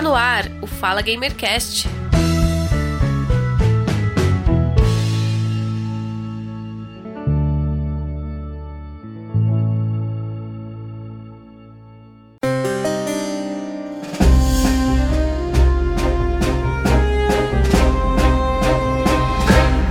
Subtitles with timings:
[0.00, 1.86] Está no ar o Fala Gamercast.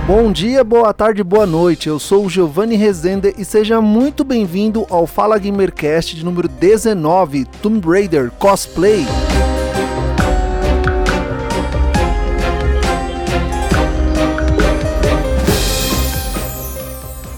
[0.08, 1.88] Bom dia, boa tarde, boa noite.
[1.88, 7.44] Eu sou o Giovanni Rezende e seja muito bem-vindo ao Fala Gamercast de número 19,
[7.62, 9.06] Tomb Raider Cosplay.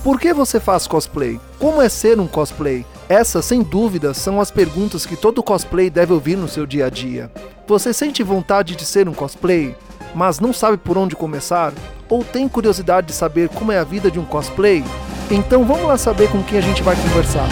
[0.02, 1.40] Por que você faz cosplay?
[1.58, 2.84] Como é ser um cosplay?
[3.08, 6.90] Essas, sem dúvida, são as perguntas que todo cosplay deve ouvir no seu dia a
[6.90, 7.30] dia.
[7.68, 9.76] Você sente vontade de ser um cosplay?
[10.14, 11.72] mas não sabe por onde começar?
[12.08, 14.84] Ou tem curiosidade de saber como é a vida de um cosplay?
[15.30, 17.48] Então vamos lá saber com quem a gente vai conversar.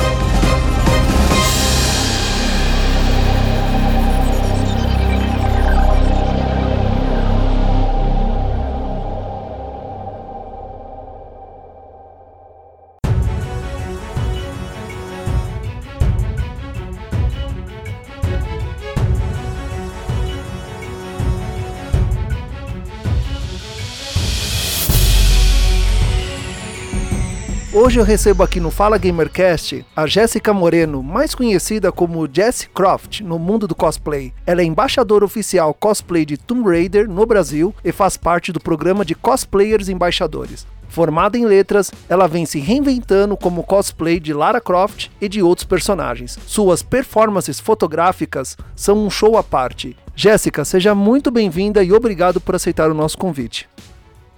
[27.83, 33.23] Hoje eu recebo aqui no Fala Gamercast a Jéssica Moreno, mais conhecida como Jessie Croft
[33.23, 34.35] no mundo do cosplay.
[34.45, 39.03] Ela é embaixadora oficial cosplay de Tomb Raider no Brasil e faz parte do programa
[39.03, 40.67] de cosplayers embaixadores.
[40.91, 45.67] Formada em letras, ela vem se reinventando como cosplay de Lara Croft e de outros
[45.67, 46.39] personagens.
[46.47, 49.97] Suas performances fotográficas são um show à parte.
[50.15, 53.67] Jéssica, seja muito bem-vinda e obrigado por aceitar o nosso convite.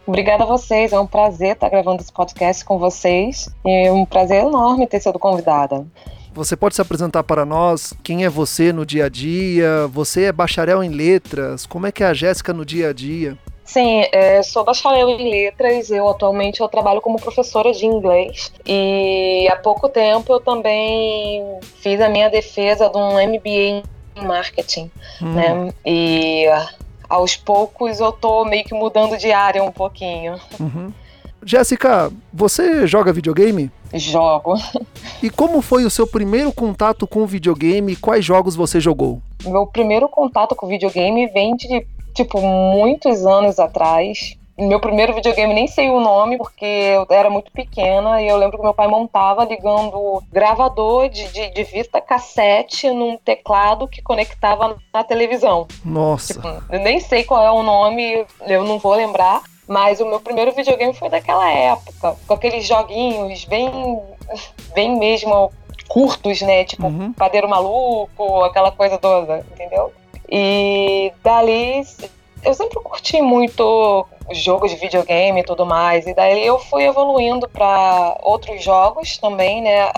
[0.07, 4.05] Obrigada a vocês, é um prazer estar gravando esse podcast com vocês e é um
[4.05, 5.87] prazer enorme ter sido convidada.
[6.35, 7.93] Você pode se apresentar para nós?
[8.03, 9.87] Quem é você no dia a dia?
[9.89, 11.67] Você é bacharel em letras?
[11.67, 13.37] Como é que é a Jéssica no dia a dia?
[13.65, 15.91] Sim, é, sou bacharel em letras.
[15.91, 22.01] Eu atualmente eu trabalho como professora de inglês e há pouco tempo eu também fiz
[22.01, 23.83] a minha defesa de um MBA
[24.17, 24.91] em marketing,
[25.21, 25.33] hum.
[25.35, 25.73] né?
[25.87, 26.47] E
[27.13, 30.41] aos poucos eu tô meio que mudando de área um pouquinho.
[30.59, 30.91] Uhum.
[31.45, 33.71] Jéssica, você joga videogame?
[33.93, 34.55] Jogo.
[35.23, 37.97] E como foi o seu primeiro contato com videogame?
[37.97, 39.21] Quais jogos você jogou?
[39.45, 45.67] Meu primeiro contato com videogame vem de, tipo, muitos anos atrás meu primeiro videogame nem
[45.67, 49.45] sei o nome, porque eu era muito pequena e eu lembro que meu pai montava
[49.45, 55.67] ligando gravador de, de, de vista cassete num teclado que conectava na televisão.
[55.85, 56.35] Nossa.
[56.35, 59.43] Tipo, eu nem sei qual é o nome, eu não vou lembrar.
[59.67, 63.71] Mas o meu primeiro videogame foi daquela época, com aqueles joguinhos bem,
[64.75, 65.53] bem mesmo
[65.89, 66.65] curtos, né?
[66.65, 67.13] Tipo, uhum.
[67.13, 69.93] padeiro maluco, aquela coisa toda, entendeu?
[70.29, 71.85] E dali
[72.45, 76.07] eu sempre curti muito jogos de videogame e tudo mais.
[76.07, 79.91] E daí eu fui evoluindo para outros jogos também, né?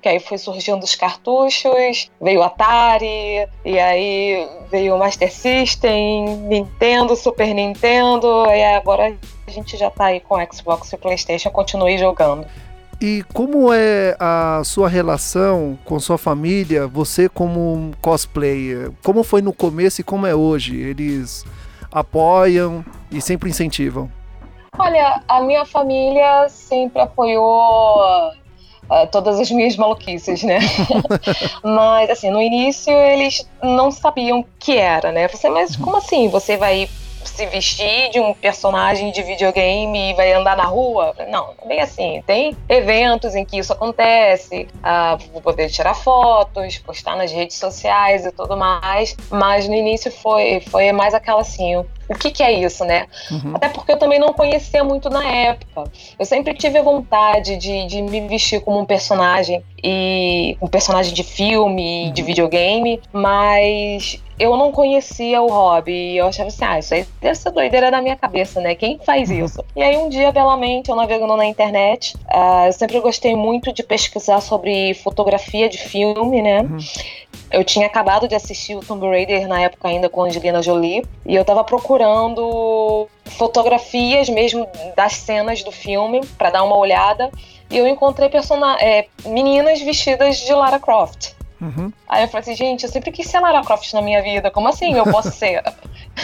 [0.00, 7.52] Que aí foi surgindo os cartuchos, veio Atari, e aí veio Master System, Nintendo, Super
[7.52, 9.16] Nintendo, e agora
[9.46, 12.46] a gente já tá aí com Xbox e PlayStation, continuei jogando.
[13.00, 18.90] E como é a sua relação com sua família, você como cosplayer?
[19.04, 20.76] Como foi no começo e como é hoje?
[20.80, 21.44] Eles
[21.92, 24.10] apoiam e sempre incentivam?
[24.78, 28.32] Olha, a minha família sempre apoiou
[28.90, 30.60] Uh, todas as minhas maluquices, né?
[31.62, 35.28] mas, assim, no início eles não sabiam o que era, né?
[35.28, 36.26] Você, mas como assim?
[36.30, 36.88] Você vai
[37.24, 41.14] se vestir de um personagem de videogame e vai andar na rua.
[41.28, 42.22] Não, bem assim.
[42.26, 48.24] Tem eventos em que isso acontece, uh, vou poder tirar fotos, postar nas redes sociais
[48.24, 49.16] e tudo mais.
[49.30, 53.06] Mas no início foi, foi mais aquela assim, o que, que é isso, né?
[53.30, 53.54] Uhum.
[53.54, 55.84] Até porque eu também não conhecia muito na época.
[56.18, 61.12] Eu sempre tive a vontade de, de me vestir como um personagem e um personagem
[61.12, 62.12] de filme, uhum.
[62.12, 67.34] de videogame, mas eu não conhecia o hobby eu achava assim, ah, isso aí deve
[67.34, 68.74] ser doideira da minha cabeça, né?
[68.74, 69.44] Quem faz uhum.
[69.44, 69.64] isso?
[69.74, 73.82] E aí um dia, belamente, eu navegando na internet, uh, eu sempre gostei muito de
[73.82, 76.60] pesquisar sobre fotografia de filme, né?
[76.62, 76.78] Uhum.
[77.50, 81.04] Eu tinha acabado de assistir o Tomb Raider na época ainda com a Angelina Jolie
[81.24, 87.30] e eu tava procurando fotografias mesmo das cenas do filme para dar uma olhada
[87.70, 88.30] e eu encontrei
[88.80, 91.32] é, meninas vestidas de Lara Croft.
[91.60, 91.92] Uhum.
[92.08, 94.68] Aí eu falei assim, gente, eu sempre quis ser Lara Croft na minha vida, como
[94.68, 95.62] assim eu posso ser?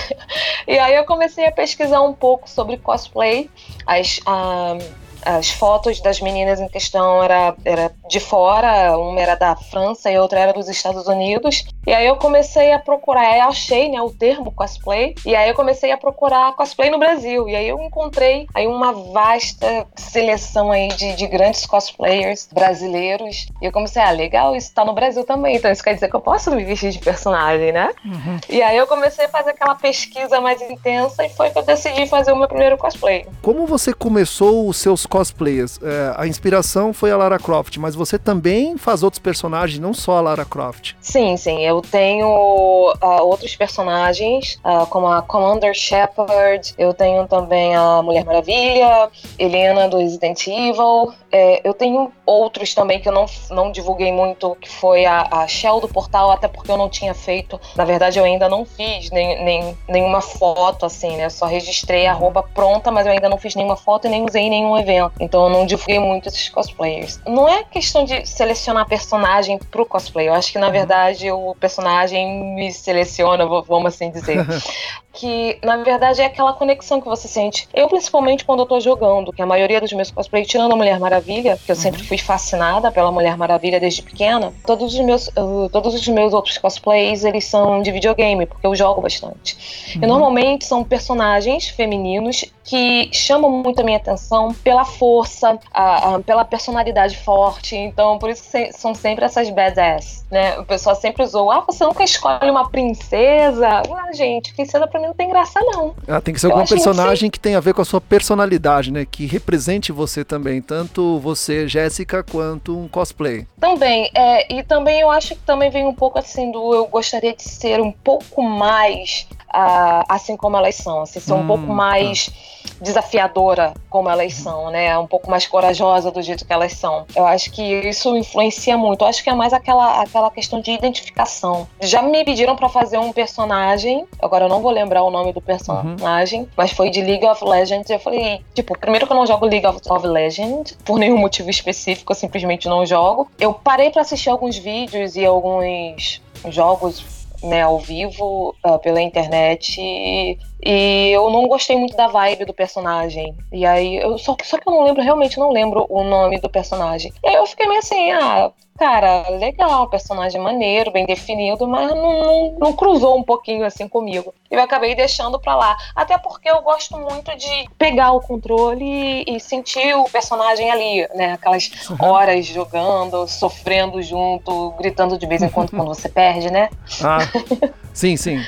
[0.67, 3.51] e aí eu comecei a pesquisar um pouco sobre cosplay,
[3.87, 9.57] as, uh, as fotos das meninas em questão era, era de fora, uma era da
[9.57, 11.65] França e outra era dos Estados Unidos.
[11.87, 15.93] E aí eu comecei a procurar, achei né, o termo cosplay, e aí eu comecei
[15.93, 17.49] a procurar cosplay no Brasil.
[17.49, 23.49] E aí eu encontrei aí uma vasta seleção aí de, de grandes cosplayers brasileiros.
[23.61, 26.17] E eu comecei, ah, legal, isso tá no Brasil também, então isso quer dizer que
[26.17, 27.91] eu posso me vestir de personagem, né?
[28.05, 28.39] Uhum.
[28.49, 32.07] E aí eu comecei a fazer aquela pesquisa mais intensa e foi que eu decidi
[32.07, 33.27] fazer o meu primeiro cosplay.
[33.43, 35.79] Como você começou os seus cosplays?
[35.81, 40.19] É, a inspiração foi a Lara Croft, mas você também faz outros personagens, não só
[40.19, 40.95] a Lara Croft.
[41.01, 41.65] Sim, sim.
[41.65, 48.25] Eu tenho uh, outros personagens, uh, como a Commander Shepard, eu tenho também a Mulher
[48.25, 49.09] Maravilha,
[49.39, 51.15] Helena do Resident Evil.
[51.31, 55.47] É, eu tenho outros também que eu não, não divulguei muito, que foi a, a
[55.47, 57.61] Shell do Portal, até porque eu não tinha feito.
[57.77, 61.29] Na verdade, eu ainda não fiz nem, nem, nenhuma foto, assim, né?
[61.29, 64.43] Só registrei a roupa pronta, mas eu ainda não fiz nenhuma foto e nem usei
[64.43, 65.04] em nenhum evento.
[65.21, 67.21] Então eu não divulguei muito esses cosplayers.
[67.27, 70.29] Não é questão de selecionar personagem pro cosplay.
[70.29, 74.45] Eu acho que, na verdade, o personagem me seleciona, vamos assim dizer.
[75.15, 77.69] que na verdade é aquela conexão que você sente.
[77.73, 80.99] Eu, principalmente, quando eu tô jogando, que a maioria dos meus cosplays, tirando a Mulher
[80.99, 81.81] Maravilha, que eu uhum.
[81.81, 86.35] sempre fui fascinada pela Mulher Maravilha desde pequena, todos os meus, uh, todos os meus
[86.35, 89.95] outros cosplays, eles são de videogame, porque eu jogo bastante.
[89.95, 90.03] Uhum.
[90.03, 96.21] E normalmente são personagens femininos que chamam muito a minha atenção pela força, a, a,
[96.21, 97.77] pela personalidade forte.
[97.77, 100.59] Então, por isso que são sempre essas badass, né?
[100.59, 103.69] O pessoal sempre usou, ah, você nunca escolhe uma princesa?
[103.69, 105.95] Ah, gente, princesa pra mim não tem graça, não.
[106.09, 107.39] Ah, tem que ser algum personagem que...
[107.39, 109.05] que tenha a ver com a sua personalidade, né?
[109.05, 113.47] Que represente você também, tanto você, Jéssica, quanto um cosplay.
[113.61, 117.35] Também, é, e também eu acho que também vem um pouco assim do eu gostaria
[117.35, 121.67] de ser um pouco mais uh, assim como elas são, assim, ser hum, um pouco
[121.67, 122.75] mais tá.
[122.81, 124.84] desafiadora como elas são, né?
[124.99, 127.07] Um pouco mais corajosa do jeito que elas são.
[127.15, 129.03] Eu acho que isso influencia muito.
[129.03, 131.67] Eu acho que é mais aquela, aquela questão de identificação.
[131.81, 135.41] Já me pediram para fazer um personagem, agora eu não vou lembrar o nome do
[135.41, 136.49] personagem, uhum.
[136.57, 137.89] mas foi de League of Legends.
[137.91, 141.51] Eu falei, tipo, primeiro que eu não jogo League of, of Legends, por nenhum motivo
[141.51, 143.31] específico, eu simplesmente não jogo.
[143.39, 146.21] Eu parei para assistir alguns vídeos e alguns
[146.51, 152.47] jogos né, ao vivo uh, pela internet e, e, eu não gostei muito da vibe
[152.47, 153.35] do personagem.
[153.53, 156.49] E aí, eu, só, só que eu não lembro, realmente não lembro o nome do
[156.49, 157.13] personagem.
[157.23, 162.23] E aí eu fiquei meio assim, ah, cara, legal, personagem maneiro, bem definido, mas não,
[162.23, 164.35] não, não, cruzou um pouquinho assim comigo.
[164.51, 165.77] E eu acabei deixando pra lá.
[165.95, 171.09] Até porque eu gosto muito de pegar o controle e, e sentir o personagem ali,
[171.15, 171.33] né?
[171.33, 176.69] Aquelas horas jogando, sofrendo junto, gritando de vez em quando quando você perde, né?
[177.03, 177.19] Ah,
[177.93, 178.39] sim, sim.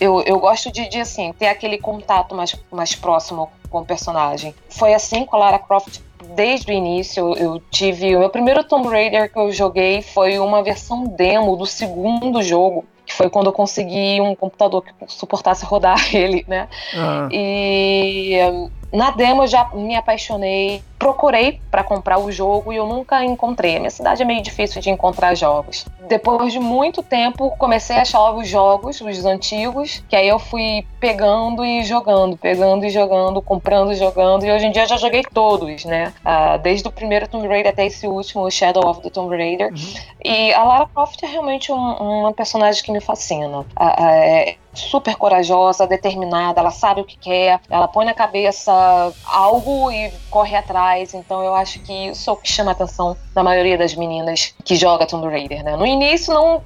[0.00, 4.54] Eu, eu gosto de, de, assim, ter aquele contato mais, mais próximo com o personagem.
[4.68, 6.00] Foi assim com a Lara Croft
[6.34, 7.34] desde o início.
[7.36, 8.14] Eu tive.
[8.16, 12.84] O meu primeiro Tomb Raider que eu joguei foi uma versão demo do segundo jogo
[13.06, 16.68] que foi quando eu consegui um computador que suportasse rodar ele, né?
[16.96, 17.28] Ah.
[17.30, 18.38] E
[18.92, 23.76] na demo eu já me apaixonei, procurei para comprar o jogo e eu nunca encontrei.
[23.76, 25.84] A minha cidade é meio difícil de encontrar jogos.
[26.08, 30.86] Depois de muito tempo, comecei a achar os jogos, os antigos, que aí eu fui
[30.98, 34.96] pegando e jogando, pegando e jogando, comprando e jogando, e hoje em dia eu já
[34.96, 36.14] joguei todos, né?
[36.24, 39.72] Uh, desde o primeiro Tomb Raider até esse último, Shadow of the Tomb Raider.
[39.72, 39.94] Uhum.
[40.24, 43.58] E a Lara Croft é realmente um, uma personagem que me fascina.
[43.58, 48.72] Uh, uh, super corajosa, determinada, ela sabe o que quer, ela põe na cabeça
[49.24, 50.93] algo e corre atrás.
[51.02, 54.54] Então eu acho que isso é o que chama a atenção da maioria das meninas
[54.64, 55.76] que joga Tomb Raider, né?
[55.76, 56.62] No início não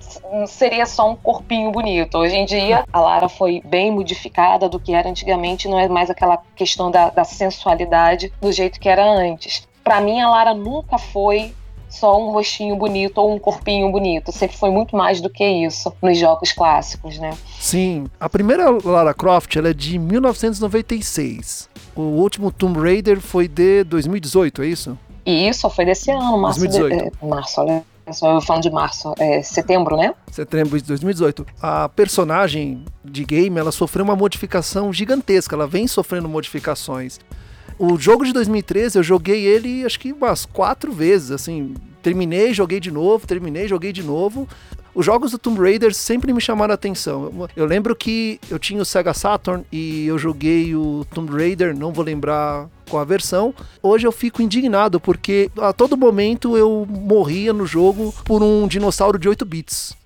[0.46, 2.18] seria só um corpinho bonito.
[2.18, 6.10] Hoje em dia a Lara foi bem modificada do que era antigamente, não é mais
[6.10, 9.66] aquela questão da, da sensualidade do jeito que era antes.
[9.82, 11.54] Para mim a Lara nunca foi
[11.88, 14.32] só um rostinho bonito ou um corpinho bonito.
[14.32, 17.30] Sempre foi muito mais do que isso nos jogos clássicos, né?
[17.58, 18.06] Sim.
[18.20, 21.68] A primeira Lara Croft ela é de 1996.
[21.96, 24.98] O último Tomb Raider foi de 2018, é isso?
[25.26, 26.60] Isso, foi desse ano, março.
[26.60, 26.96] 2018.
[26.96, 27.84] De, é, março, olha.
[28.06, 30.14] Eu falando de março, é setembro, né?
[30.32, 31.44] Setembro de 2018.
[31.60, 37.20] A personagem de game, ela sofreu uma modificação gigantesca, ela vem sofrendo modificações.
[37.78, 41.74] O jogo de 2013 eu joguei ele acho que umas quatro vezes, assim.
[42.02, 44.48] Terminei, joguei de novo, terminei, joguei de novo.
[44.94, 47.48] Os jogos do Tomb Raider sempre me chamaram a atenção.
[47.54, 51.92] Eu lembro que eu tinha o Sega Saturn e eu joguei o Tomb Raider, não
[51.92, 53.54] vou lembrar qual a versão.
[53.80, 59.18] Hoje eu fico indignado porque a todo momento eu morria no jogo por um dinossauro
[59.18, 59.96] de 8 bits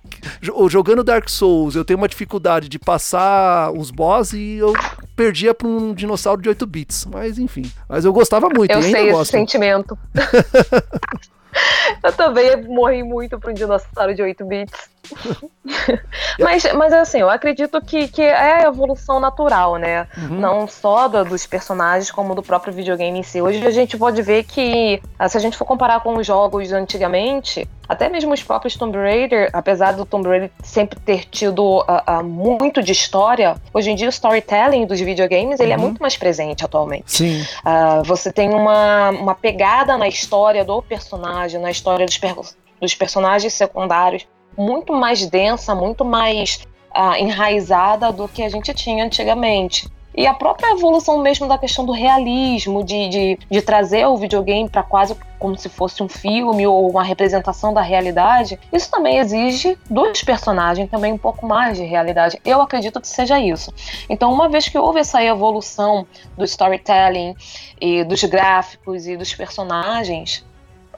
[0.69, 4.73] jogando Dark Souls, eu tenho uma dificuldade de passar os boss e eu
[5.15, 7.05] perdia pra um dinossauro de 8 bits.
[7.05, 7.71] Mas enfim.
[7.87, 8.71] Mas eu gostava muito.
[8.71, 9.31] Eu sei esse gosto.
[9.31, 9.97] sentimento.
[12.03, 14.92] eu também morri muito pra um dinossauro de 8 bits.
[16.39, 20.07] mas, mas assim, eu acredito que, que é a evolução natural, né?
[20.17, 20.39] Uhum.
[20.39, 23.41] Não só do, dos personagens, como do próprio videogame em si.
[23.41, 26.71] Hoje a gente pode ver que, ah, se a gente for comparar com os jogos
[26.71, 32.19] antigamente, até mesmo os próprios Tomb Raider, apesar do Tomb Raider sempre ter tido uh,
[32.19, 35.81] uh, muito de história, hoje em dia o storytelling dos videogames ele é uhum.
[35.81, 37.11] é muito mais presente atualmente.
[37.11, 37.41] Sim.
[37.41, 42.35] Uh, você tem uma, uma pegada na história do personagem, na história dos, per
[42.79, 44.25] dos personagens secundários
[44.57, 49.91] muito mais densa, muito mais uh, enraizada do que a gente tinha antigamente.
[50.15, 54.69] E a própria evolução mesmo da questão do realismo, de, de, de trazer o videogame
[54.69, 59.77] para quase como se fosse um filme ou uma representação da realidade, isso também exige
[59.89, 62.39] dos personagens também um pouco mais de realidade.
[62.45, 63.73] Eu acredito que seja isso.
[64.07, 66.05] Então, uma vez que houve essa evolução
[66.37, 67.35] do storytelling
[67.81, 70.45] e dos gráficos e dos personagens,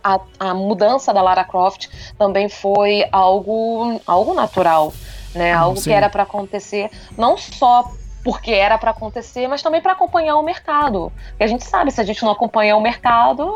[0.06, 4.94] a, a mudança da Lara Croft também foi algo, algo natural,
[5.34, 5.52] né?
[5.52, 5.90] Ah, algo sim.
[5.90, 7.90] que era para acontecer não só
[8.24, 11.12] porque era para acontecer, mas também para acompanhar o mercado.
[11.30, 13.52] Porque a gente sabe, se a gente não acompanhar o mercado,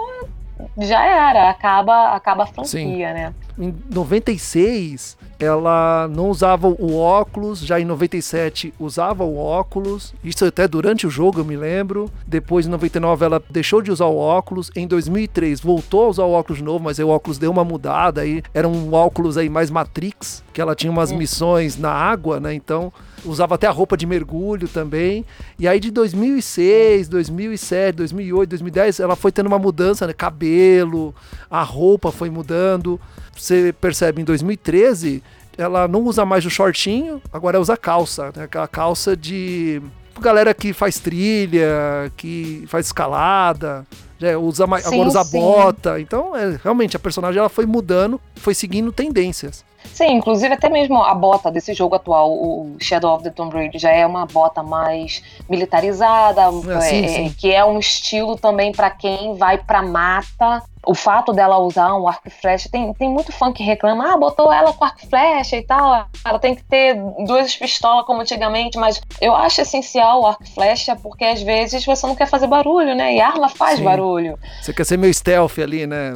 [0.78, 2.98] já era, acaba, acaba a franquia, Sim.
[2.98, 3.34] né?
[3.58, 10.68] Em 96, ela não usava o óculos, já em 97 usava o óculos, isso até
[10.68, 12.10] durante o jogo eu me lembro.
[12.26, 16.32] Depois em 99 ela deixou de usar o óculos, em 2003 voltou a usar o
[16.32, 19.50] óculos de novo, mas aí o óculos deu uma mudada aí, era um óculos aí
[19.50, 22.54] mais Matrix, que ela tinha umas missões na água, né?
[22.54, 22.94] Então
[23.26, 25.26] usava até a roupa de mergulho também.
[25.58, 30.14] E aí de 2006, 2007, 2008, 2010, ela foi tendo uma mudança, né?
[30.14, 31.14] Cabelo,
[31.50, 33.00] a roupa foi mudando.
[33.36, 35.24] Você percebe em 2013,
[35.58, 38.44] ela não usa mais o shortinho, agora usa calça, né?
[38.44, 39.82] Aquela calça de
[40.20, 43.86] galera que faz trilha, que faz escalada,
[44.20, 45.40] já usa mais, sim, agora usa sim.
[45.40, 46.00] bota.
[46.00, 49.64] Então, é, realmente a personagem ela foi mudando, foi seguindo tendências.
[50.00, 53.82] Sim, inclusive até mesmo a bota desse jogo atual, o Shadow of the Tomb Raider,
[53.82, 57.36] já é uma bota mais militarizada, é, sim, é, sim.
[57.38, 60.64] que é um estilo também para quem vai pra mata.
[60.86, 64.18] O fato dela usar um arco e flecha, tem, tem muito fã que reclama, ah,
[64.18, 66.96] botou ela com arco e flecha e tal, ela tem que ter
[67.28, 71.84] duas pistolas como antigamente, mas eu acho essencial o arco e flecha porque às vezes
[71.84, 73.16] você não quer fazer barulho, né?
[73.16, 73.84] E arma faz sim.
[73.84, 74.40] barulho.
[74.62, 76.14] Você quer ser meio stealth ali, né?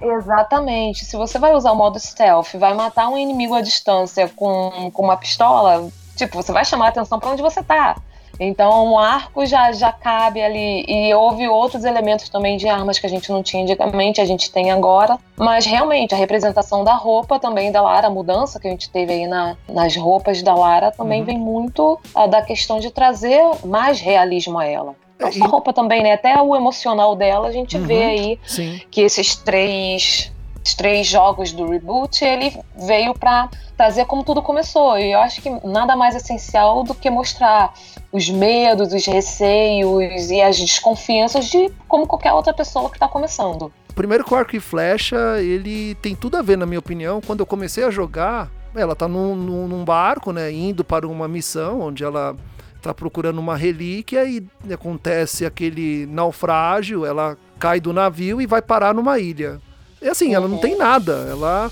[0.00, 1.04] Exatamente.
[1.04, 5.02] Se você vai usar o modo stealth, vai matar um inimigo à distância com, com
[5.02, 7.96] uma pistola, tipo, você vai chamar a atenção para onde você tá.
[8.40, 10.84] Então o arco já, já cabe ali.
[10.88, 14.50] E houve outros elementos também de armas que a gente não tinha antigamente, a gente
[14.50, 15.18] tem agora.
[15.36, 19.12] Mas realmente a representação da roupa também da Lara, a mudança que a gente teve
[19.12, 21.26] aí na, nas roupas da Lara também uhum.
[21.26, 24.94] vem muito uh, da questão de trazer mais realismo a ela.
[25.20, 26.12] Não só a roupa também, né?
[26.12, 28.80] Até o emocional dela, a gente uhum, vê aí sim.
[28.90, 30.32] que esses três,
[30.76, 34.98] três jogos do reboot, ele veio para trazer como tudo começou.
[34.98, 37.72] E eu acho que nada mais essencial do que mostrar
[38.12, 43.72] os medos, os receios e as desconfianças de como qualquer outra pessoa que está começando.
[43.94, 47.20] Primeiro que o arco e flecha, ele tem tudo a ver, na minha opinião.
[47.20, 51.80] Quando eu comecei a jogar, ela tá num, num barco, né, indo para uma missão
[51.80, 52.36] onde ela
[52.80, 58.94] tá procurando uma relíquia e acontece aquele naufrágio, ela cai do navio e vai parar
[58.94, 59.60] numa ilha.
[60.02, 61.26] E assim, ela não tem nada.
[61.30, 61.70] Ela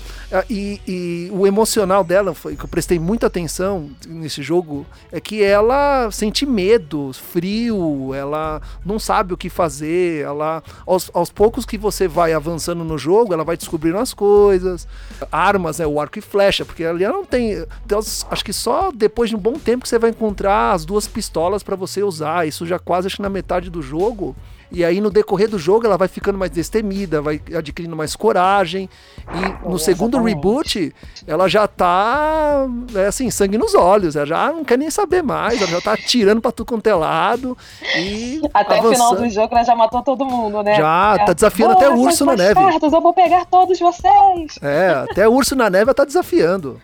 [0.49, 5.41] e, e, o emocional dela foi que eu prestei muita atenção nesse jogo é que
[5.43, 10.23] ela sente medo, frio, ela não sabe o que fazer.
[10.23, 14.87] Ela aos, aos poucos que você vai avançando no jogo, ela vai descobrindo as coisas,
[15.31, 17.65] armas, né, o arco e flecha, porque ali ela não tem.
[17.85, 21.07] Deus, acho que só depois de um bom tempo que você vai encontrar as duas
[21.07, 22.47] pistolas para você usar.
[22.47, 24.35] Isso já quase acho que na metade do jogo.
[24.71, 28.89] E aí no decorrer do jogo ela vai ficando mais destemida, vai adquirindo mais coragem.
[29.27, 30.93] E no segundo reboot
[31.25, 35.61] ela já tá é assim, sangue nos olhos, ela já não quer nem saber mais,
[35.61, 37.57] ela já tá atirando pra tudo quanto é lado.
[37.97, 38.91] E até avançando.
[38.91, 40.75] o final do jogo ela já matou todo mundo, né?
[40.75, 42.55] Já, tá desafiando até o urso na neve.
[42.55, 44.59] Cartas, eu vou pegar todos vocês.
[44.61, 46.79] É, até o urso na neve ela tá desafiando.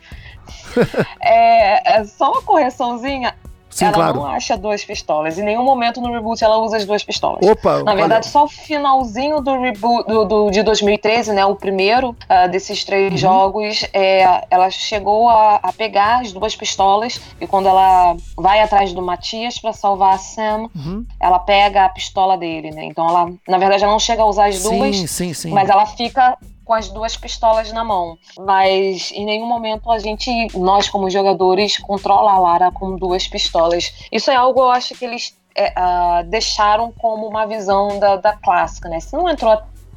[1.22, 3.36] é, é, só uma correçãozinha.
[3.76, 4.16] Sim, ela claro.
[4.16, 5.38] não acha duas pistolas.
[5.38, 7.46] Em nenhum momento no reboot ela usa as duas pistolas.
[7.46, 11.46] Opa, Na verdade, só o finalzinho do reboot do, do de 2013, né?
[11.46, 13.18] O primeiro uh, desses três uhum.
[13.18, 18.94] jogos, é, ela chegou a, a, pegar as duas pistolas e quando ela vai atrás
[18.94, 21.06] do Matias para salvar a Sam, uhum.
[21.20, 22.86] ela pega a pistola dele, né?
[22.86, 25.52] Então ela, na verdade, ela não chega a usar as duas, sim, sim, sim.
[25.52, 28.18] mas ela fica com as duas pistolas na mão.
[28.40, 33.94] Mas em nenhum momento a gente, nós como jogadores, controla a Lara com duas pistolas.
[34.12, 38.34] Isso é algo eu acho que eles é, uh, deixaram como uma visão da, da
[38.34, 39.00] clássica, né?
[39.00, 39.52] Se não entrou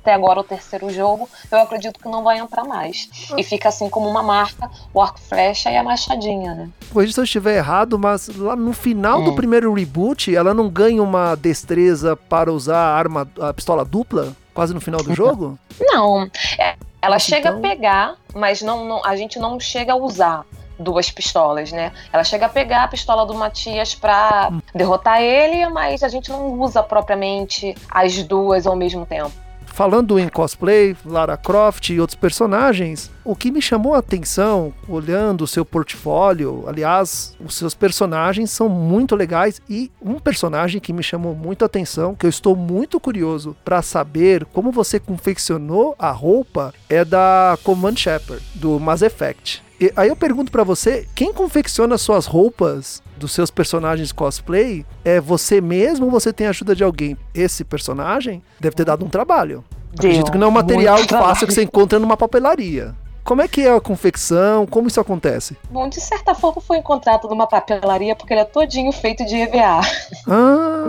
[0.08, 3.08] até agora o terceiro jogo, eu acredito que não vai entrar mais.
[3.36, 6.70] E fica assim como uma marca, o arco flecha e a machadinha, né?
[6.92, 9.24] Corrija se eu estiver errado, mas lá no final hum.
[9.24, 14.34] do primeiro reboot, ela não ganha uma destreza para usar a arma, a pistola dupla?
[14.58, 15.56] Quase no final do jogo?
[15.80, 16.28] Não.
[16.58, 17.60] É, ela Nossa, chega então...
[17.60, 20.44] a pegar, mas não, não, a gente não chega a usar
[20.76, 21.92] duas pistolas, né?
[22.12, 24.60] Ela chega a pegar a pistola do Matias pra hum.
[24.74, 29.30] derrotar ele, mas a gente não usa propriamente as duas ao mesmo tempo.
[29.78, 35.44] Falando em cosplay, Lara Croft e outros personagens, o que me chamou a atenção, olhando
[35.44, 41.00] o seu portfólio, aliás, os seus personagens são muito legais e um personagem que me
[41.00, 46.10] chamou muito a atenção, que eu estou muito curioso para saber como você confeccionou a
[46.10, 49.62] roupa, é da Command Shepard, do Mass Effect.
[49.80, 55.20] E aí eu pergunto para você, quem confecciona suas roupas dos seus personagens cosplay é
[55.20, 57.16] você mesmo ou você tem a ajuda de alguém?
[57.34, 59.64] Esse personagem deve ter dado um trabalho.
[59.92, 62.94] Deu, Acredito que não é um material fácil que você encontra numa papelaria.
[63.28, 64.66] Como é que é a confecção?
[64.66, 65.54] Como isso acontece?
[65.70, 69.80] Bom, de certa forma foi encontrado numa papelaria porque ele é todinho feito de EVA.
[70.26, 70.86] Ah,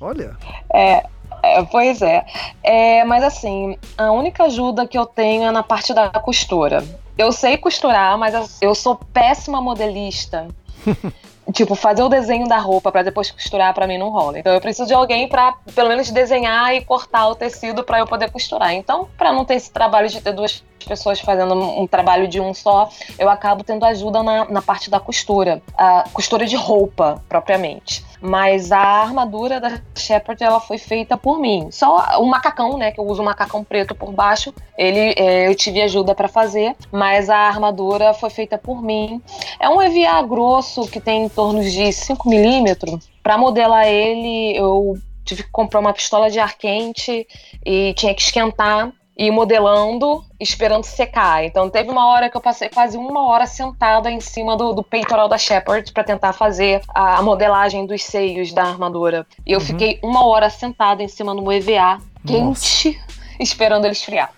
[0.00, 0.36] olha.
[0.72, 1.04] É,
[1.42, 2.24] é, pois é.
[2.62, 3.04] é.
[3.04, 6.82] Mas assim, a única ajuda que eu tenho é na parte da costura.
[7.16, 10.48] Eu sei costurar, mas eu sou péssima modelista.
[11.52, 14.38] tipo, fazer o desenho da roupa para depois costurar para mim não rola.
[14.38, 18.06] Então eu preciso de alguém para pelo menos desenhar e cortar o tecido para eu
[18.06, 18.72] poder costurar.
[18.72, 22.52] Então, para não ter esse trabalho de ter duas pessoas fazendo um trabalho de um
[22.52, 28.04] só, eu acabo tendo ajuda na, na parte da costura, a costura de roupa propriamente.
[28.26, 31.68] Mas a armadura da Shepard ela foi feita por mim.
[31.70, 35.54] Só o macacão, né, que eu uso um macacão preto por baixo, ele é, eu
[35.54, 39.20] tive ajuda para fazer, mas a armadura foi feita por mim.
[39.60, 43.10] É um EVA grosso que tem em torno de 5 milímetros.
[43.22, 47.26] Para modelar ele, eu tive que comprar uma pistola de ar quente
[47.64, 51.44] e tinha que esquentar e modelando, esperando secar.
[51.44, 54.82] Então teve uma hora que eu passei quase uma hora sentada em cima do, do
[54.82, 59.26] peitoral da Shepard para tentar fazer a, a, modelagem dos seios da armadura.
[59.46, 59.64] E eu uhum.
[59.64, 63.00] fiquei uma hora sentada em cima do EVA, quente,
[63.38, 64.32] esperando ele esfriar.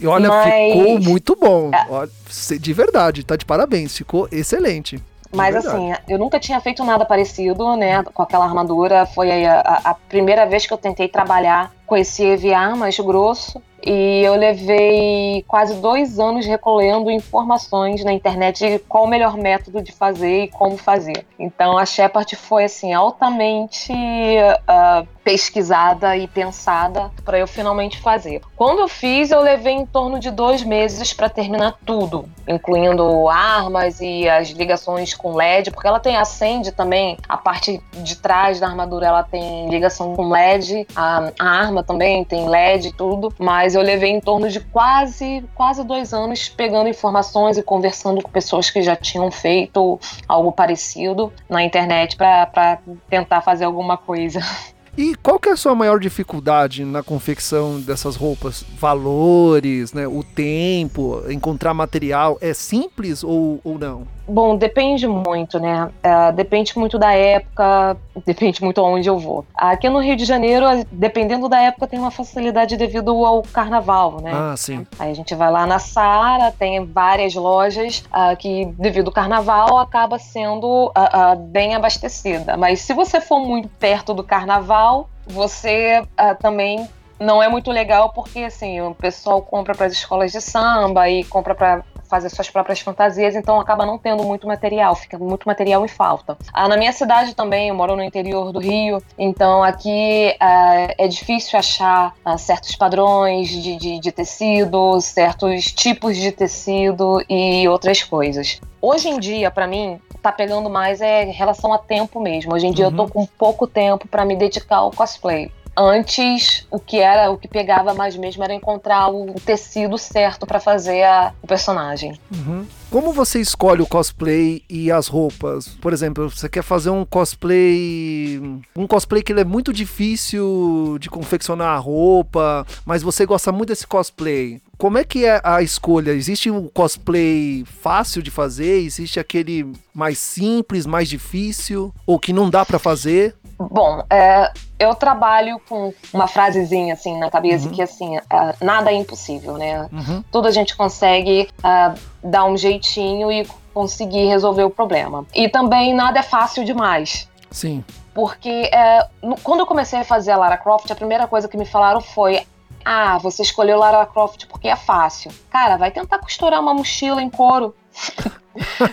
[0.00, 0.72] E olha, Mas...
[0.72, 1.70] ficou muito bom.
[1.72, 2.56] É.
[2.56, 5.02] De verdade, tá de parabéns, ficou excelente.
[5.30, 9.04] Mas assim, eu nunca tinha feito nada parecido, né, com aquela armadura.
[9.04, 13.60] Foi a, a, a primeira vez que eu tentei trabalhar com esse EVA mais grosso.
[13.90, 19.80] E eu levei quase dois anos recolhendo informações na internet de qual o melhor método
[19.80, 21.24] de fazer e como fazer.
[21.38, 28.40] Então a Shepard foi assim altamente uh, pesquisada e pensada para eu finalmente fazer.
[28.56, 34.00] Quando eu fiz, eu levei em torno de dois meses para terminar tudo, incluindo armas
[34.00, 38.68] e as ligações com LED, porque ela tem acende também a parte de trás da
[38.68, 43.76] armadura, ela tem ligação com LED, a, a arma também tem LED e tudo, mas
[43.78, 48.70] eu levei em torno de quase, quase dois anos pegando informações e conversando com pessoas
[48.70, 54.40] que já tinham feito algo parecido na internet para tentar fazer alguma coisa.
[54.96, 58.64] E qual que é a sua maior dificuldade na confecção dessas roupas?
[58.80, 60.08] Valores, né?
[60.08, 64.08] O tempo, encontrar material, é simples ou, ou não?
[64.28, 65.90] Bom, depende muito, né?
[66.02, 69.44] É, depende muito da época, depende muito aonde eu vou.
[69.54, 74.32] Aqui no Rio de Janeiro, dependendo da época, tem uma facilidade devido ao carnaval, né?
[74.34, 74.86] Ah, sim.
[74.98, 79.78] Aí a gente vai lá na Sara, tem várias lojas uh, que, devido ao carnaval,
[79.78, 82.56] acaba sendo uh, uh, bem abastecida.
[82.56, 86.02] Mas se você for muito perto do carnaval, você
[86.40, 86.88] também
[87.20, 91.24] não é muito legal porque assim o pessoal compra para as escolas de samba e
[91.24, 95.84] compra para fazer suas próprias fantasias, então acaba não tendo muito material, fica muito material
[95.84, 96.36] em falta.
[96.52, 101.06] Ah, na minha cidade também, eu moro no interior do Rio, então aqui ah, é
[101.06, 108.02] difícil achar ah, certos padrões de, de, de tecido, certos tipos de tecido e outras
[108.02, 108.60] coisas.
[108.80, 112.54] Hoje em dia, para mim, tá pegando mais é relação a tempo mesmo.
[112.54, 112.92] Hoje em dia uhum.
[112.92, 113.08] eu tô uhum.
[113.08, 115.50] com pouco tempo para me dedicar ao cosplay.
[115.78, 120.58] Antes, o que era, o que pegava mais mesmo era encontrar o tecido certo para
[120.58, 122.18] fazer a, o personagem.
[122.34, 122.66] Uhum.
[122.90, 125.68] Como você escolhe o cosplay e as roupas?
[125.68, 128.40] Por exemplo, você quer fazer um cosplay.
[128.74, 133.86] Um cosplay que é muito difícil de confeccionar a roupa, mas você gosta muito desse
[133.86, 134.60] cosplay.
[134.78, 136.12] Como é que é a escolha?
[136.12, 138.80] Existe um cosplay fácil de fazer?
[138.80, 141.94] Existe aquele mais simples, mais difícil?
[142.06, 143.36] Ou que não dá para fazer?
[143.58, 147.74] Bom, é, eu trabalho com uma frasezinha assim na cabeça uhum.
[147.74, 148.22] que assim, é,
[148.62, 149.88] nada é impossível, né?
[149.92, 150.22] Uhum.
[150.30, 153.44] Tudo a gente consegue é, dar um jeitinho e
[153.74, 155.26] conseguir resolver o problema.
[155.34, 157.28] E também nada é fácil demais.
[157.50, 157.84] Sim.
[158.14, 161.56] Porque é, no, quando eu comecei a fazer a Lara Croft, a primeira coisa que
[161.56, 162.46] me falaram foi:
[162.84, 165.32] Ah, você escolheu Lara Croft porque é fácil.
[165.50, 167.74] Cara, vai tentar costurar uma mochila em couro.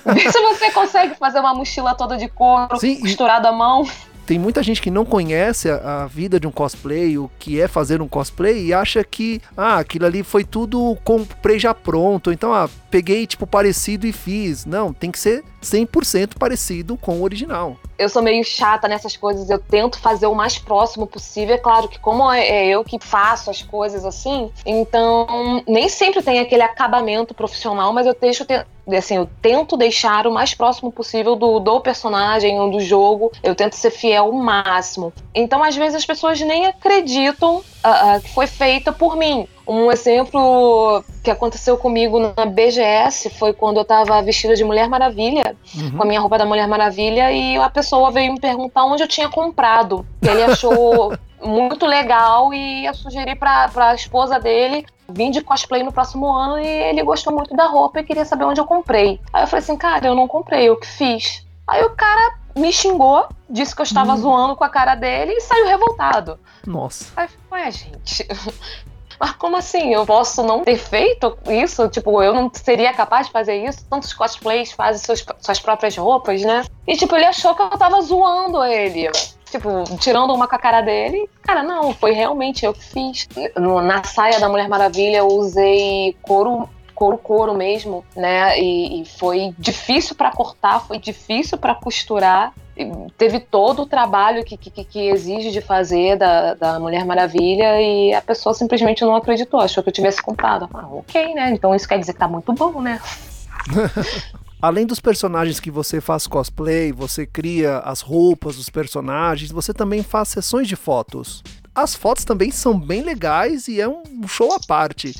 [0.05, 3.85] Vê se você consegue fazer uma mochila toda de couro, Sim, costurada à mão
[4.25, 7.67] tem muita gente que não conhece a, a, vida de um cosplay, o que é
[7.67, 12.53] fazer um cosplay, e acha que, ah, aquilo ali foi tudo comprei já pronto, então,
[12.53, 14.65] ah, peguei tipo parecido e fiz.
[14.65, 17.77] Não, tem que ser 100% parecido com o original.
[17.97, 21.55] Eu sou meio chata nessas coisas, eu tento fazer o mais próximo possível.
[21.55, 26.21] É claro que, como é, é eu que faço as coisas assim, então nem sempre
[26.21, 28.45] tem aquele acabamento profissional, mas eu deixo,
[28.97, 33.31] assim, eu tento deixar o mais próximo possível do, do personagem ou do jogo.
[33.41, 35.13] Eu tento ser fiel o máximo.
[35.33, 39.47] Então, às vezes, as pessoas nem acreditam uh, uh, que foi feita por mim.
[39.67, 45.55] Um exemplo que aconteceu comigo na BGS foi quando eu estava vestida de Mulher Maravilha,
[45.75, 45.91] uhum.
[45.91, 49.07] com a minha roupa da Mulher Maravilha, e a pessoa veio me perguntar onde eu
[49.07, 50.05] tinha comprado.
[50.21, 55.91] Ele achou muito legal e ia sugerir para a esposa dele vim de cosplay no
[55.91, 59.19] próximo ano e ele gostou muito da roupa e queria saber onde eu comprei.
[59.31, 61.45] Aí eu falei assim, cara, eu não comprei, eu que fiz.
[61.67, 64.17] Aí o cara me xingou, disse que eu estava hum.
[64.17, 66.39] zoando com a cara dele e saiu revoltado.
[66.65, 67.11] Nossa.
[67.15, 68.27] Aí ué, gente.
[69.19, 69.93] Mas como assim?
[69.93, 71.87] Eu posso não ter feito isso?
[71.87, 73.85] Tipo, eu não seria capaz de fazer isso?
[73.89, 76.65] Tantos cosplays fazem suas, suas próprias roupas, né?
[76.85, 79.09] E, tipo, ele achou que eu tava zoando ele
[79.49, 81.29] tipo, tirando uma com a cara dele.
[81.41, 83.27] Cara, não, foi realmente eu que fiz.
[83.83, 88.59] Na saia da Mulher Maravilha eu usei couro couro couro mesmo, né?
[88.59, 92.53] E, e foi difícil para cortar, foi difícil para costurar.
[93.17, 98.13] Teve todo o trabalho que, que, que, exige de fazer da, da Mulher Maravilha e
[98.13, 100.67] a pessoa simplesmente não acreditou, achou que eu tivesse comprado.
[100.73, 101.51] Ah, ok, né?
[101.51, 102.99] Então isso quer dizer que tá muito bom, né?
[104.61, 110.01] Além dos personagens que você faz cosplay, você cria as roupas dos personagens, você também
[110.01, 111.43] faz sessões de fotos.
[111.73, 115.13] As fotos também são bem legais e é um show à parte.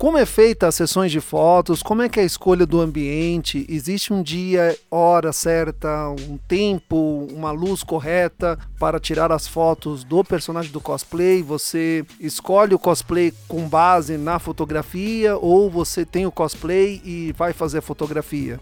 [0.00, 1.82] Como é feita as sessões de fotos?
[1.82, 3.66] Como é que é a escolha do ambiente?
[3.68, 10.24] Existe um dia, hora certa, um tempo, uma luz correta para tirar as fotos do
[10.24, 11.42] personagem do cosplay?
[11.42, 17.52] Você escolhe o cosplay com base na fotografia ou você tem o cosplay e vai
[17.52, 18.58] fazer a fotografia?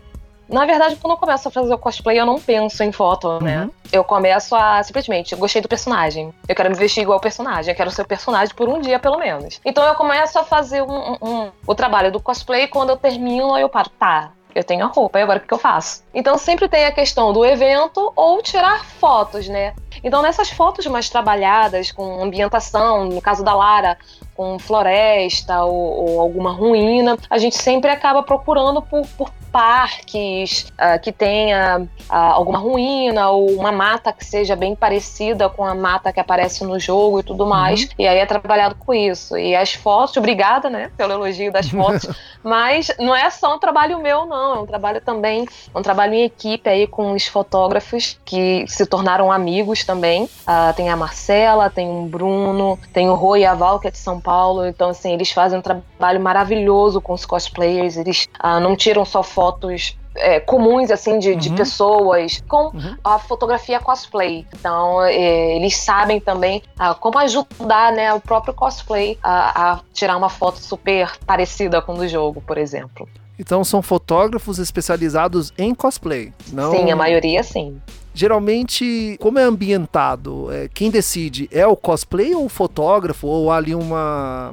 [0.48, 3.64] Na verdade, quando eu começo a fazer o cosplay, eu não penso em foto, né?
[3.64, 3.70] Uhum.
[3.92, 6.32] Eu começo a simplesmente, eu gostei do personagem.
[6.48, 7.72] Eu quero me vestir igual o personagem.
[7.72, 9.60] Eu quero ser o personagem por um dia, pelo menos.
[9.64, 12.66] Então eu começo a fazer um, um, um, o trabalho do cosplay.
[12.66, 15.58] Quando eu termino, eu paro, tá, eu tenho a roupa, e agora o que eu
[15.58, 16.02] faço?
[16.12, 19.74] Então sempre tem a questão do evento ou tirar fotos, né?
[20.02, 23.98] Então nessas fotos mais trabalhadas, com ambientação, no caso da Lara,
[24.34, 31.00] com floresta ou, ou alguma ruína, a gente sempre acaba procurando por, por parques uh,
[31.00, 36.12] que tenha uh, alguma ruína ou uma mata que seja bem parecida com a mata
[36.12, 37.82] que aparece no jogo e tudo mais.
[37.82, 37.88] Uhum.
[37.98, 39.36] E aí é trabalhado com isso.
[39.36, 42.08] E as fotos, obrigada, né, pelo elogio das fotos,
[42.42, 44.56] mas não é só um trabalho meu, não.
[44.56, 49.32] É um trabalho também, um trabalho em equipe aí com os fotógrafos que se tornaram
[49.32, 50.24] amigos também.
[50.24, 53.90] Uh, tem a Marcela, tem o Bruno, tem o Rô e a Val, que é
[53.90, 54.66] de São Paulo.
[54.66, 57.96] Então, assim, eles fazem um trabalho maravilhoso com os cosplayers.
[57.96, 58.28] Eles
[58.60, 61.38] não tiram só fotos fotos é, comuns, assim, de, uhum.
[61.38, 62.96] de pessoas com uhum.
[63.04, 64.44] a fotografia cosplay.
[64.52, 70.16] Então, é, eles sabem também ah, como ajudar né, o próprio cosplay a, a tirar
[70.16, 73.08] uma foto super parecida com o do jogo, por exemplo.
[73.38, 76.72] Então, são fotógrafos especializados em cosplay, não?
[76.72, 77.80] Sim, a maioria sim.
[78.12, 83.56] Geralmente, como é ambientado, é, quem decide é o cosplay ou o fotógrafo, ou há
[83.56, 84.52] ali uma,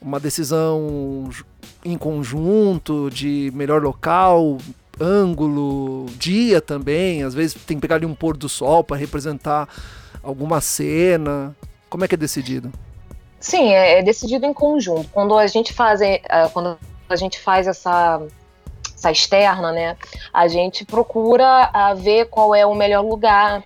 [0.00, 1.28] uma decisão
[1.84, 4.58] em conjunto, de melhor local,
[5.00, 7.22] ângulo, dia também.
[7.22, 9.68] Às vezes tem que pegar ali um pôr do sol para representar
[10.22, 11.54] alguma cena.
[11.90, 12.72] Como é que é decidido?
[13.38, 15.08] Sim, é, é decidido em conjunto.
[15.12, 16.20] Quando a gente faz, é,
[16.52, 18.22] quando a gente faz essa,
[18.96, 19.96] essa externa, né,
[20.32, 23.62] a gente procura ver qual é o melhor lugar,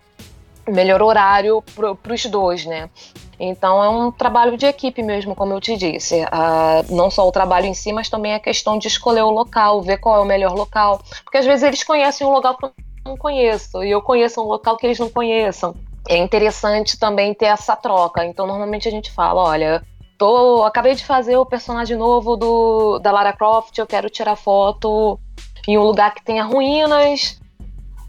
[0.66, 1.62] melhor horário
[2.02, 2.90] para os dois, né?
[3.38, 6.22] Então é um trabalho de equipe mesmo, como eu te disse.
[6.24, 9.80] Uh, não só o trabalho em si, mas também a questão de escolher o local,
[9.80, 11.00] ver qual é o melhor local.
[11.22, 12.72] Porque às vezes eles conhecem um local que eu
[13.04, 15.74] não conheço, e eu conheço um local que eles não conheçam.
[16.08, 18.24] É interessante também ter essa troca.
[18.24, 19.82] Então normalmente a gente fala, olha,
[20.18, 25.18] tô, acabei de fazer o personagem novo do, da Lara Croft, eu quero tirar foto
[25.66, 27.40] em um lugar que tenha ruínas.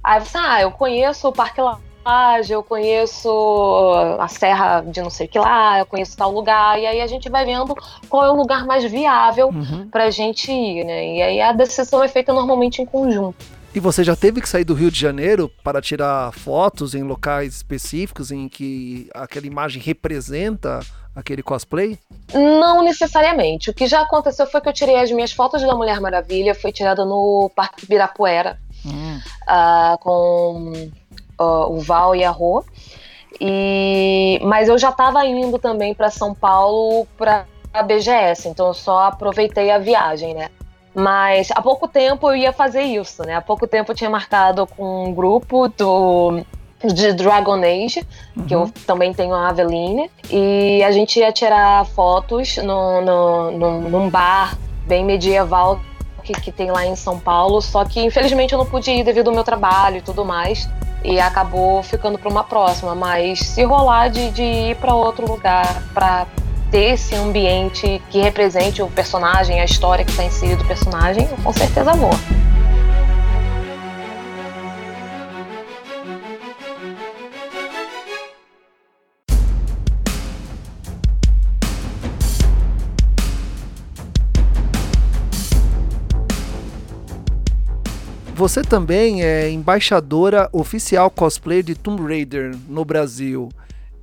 [0.03, 1.61] Aí você, ah, eu conheço o Parque
[2.49, 3.29] eu conheço
[4.19, 7.29] a serra de não sei que lá, eu conheço tal lugar, e aí a gente
[7.29, 7.75] vai vendo
[8.07, 9.87] qual é o lugar mais viável uhum.
[9.89, 11.15] pra gente ir, né?
[11.15, 13.45] E aí a decisão é feita normalmente em conjunto.
[13.73, 17.55] E você já teve que sair do Rio de Janeiro para tirar fotos em locais
[17.55, 20.79] específicos em que aquela imagem representa
[21.15, 21.99] aquele cosplay?
[22.33, 23.69] Não necessariamente.
[23.69, 26.71] O que já aconteceu foi que eu tirei as minhas fotos da Mulher Maravilha, foi
[26.71, 29.19] tirada no Parque Ibirapuera, hum.
[29.47, 30.89] uh, com
[31.39, 32.63] uh, o Val e a Rô.
[33.39, 38.73] E, mas eu já estava indo também para São Paulo para a BGS, então eu
[38.73, 40.49] só aproveitei a viagem, né?
[40.93, 43.35] Mas há pouco tempo eu ia fazer isso, né?
[43.35, 46.41] Há pouco tempo eu tinha marcado com um grupo do
[46.83, 48.45] de Dragon Age, uhum.
[48.45, 48.71] que eu uhum.
[48.87, 54.57] também tenho a Aveline, e a gente ia tirar fotos no, no, no, num bar
[54.87, 55.79] bem medieval
[56.23, 59.27] que, que tem lá em São Paulo, só que infelizmente eu não pude ir devido
[59.27, 60.69] ao meu trabalho e tudo mais,
[61.03, 65.81] e acabou ficando para uma próxima, mas se rolar de, de ir para outro lugar
[65.93, 66.27] para
[66.69, 71.37] ter esse ambiente que represente o personagem, a história que está inserida do personagem, eu
[71.37, 72.11] com certeza vou.
[88.39, 93.49] Você também é embaixadora oficial cosplay de Tomb Raider no Brasil.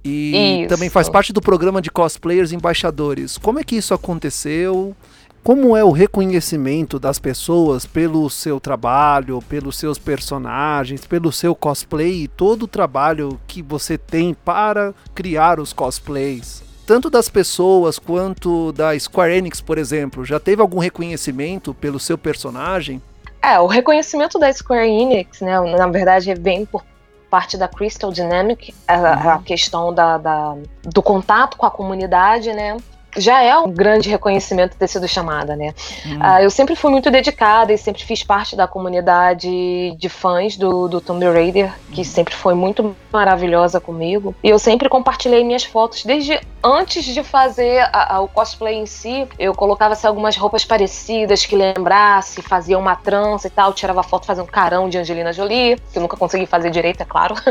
[0.04, 0.68] E isso.
[0.68, 3.38] também faz parte do programa de cosplayers embaixadores.
[3.38, 4.94] Como é que isso aconteceu?
[5.42, 12.24] Como é o reconhecimento das pessoas pelo seu trabalho, pelos seus personagens, pelo seu cosplay
[12.24, 16.62] e todo o trabalho que você tem para criar os cosplays?
[16.84, 22.18] Tanto das pessoas quanto da Square Enix, por exemplo, já teve algum reconhecimento pelo seu
[22.18, 23.00] personagem?
[23.46, 26.82] É, o reconhecimento da Square Enix, né, na verdade, vem por
[27.30, 29.42] parte da Crystal Dynamic, a, a uhum.
[29.44, 32.76] questão da, da, do contato com a comunidade, né?
[33.16, 35.74] Já é um grande reconhecimento ter sido chamada, né?
[36.06, 36.18] Hum.
[36.18, 40.88] Uh, eu sempre fui muito dedicada e sempre fiz parte da comunidade de fãs do,
[40.88, 42.04] do Tomb Raider, que hum.
[42.04, 44.34] sempre foi muito maravilhosa comigo.
[44.42, 48.86] E eu sempre compartilhei minhas fotos desde antes de fazer a, a, o cosplay em
[48.86, 49.26] si.
[49.38, 54.26] Eu colocava assim, algumas roupas parecidas que lembrasse, fazia uma trança e tal, tirava foto
[54.26, 57.34] fazendo um carão de Angelina Jolie, que eu nunca consegui fazer direito, é claro.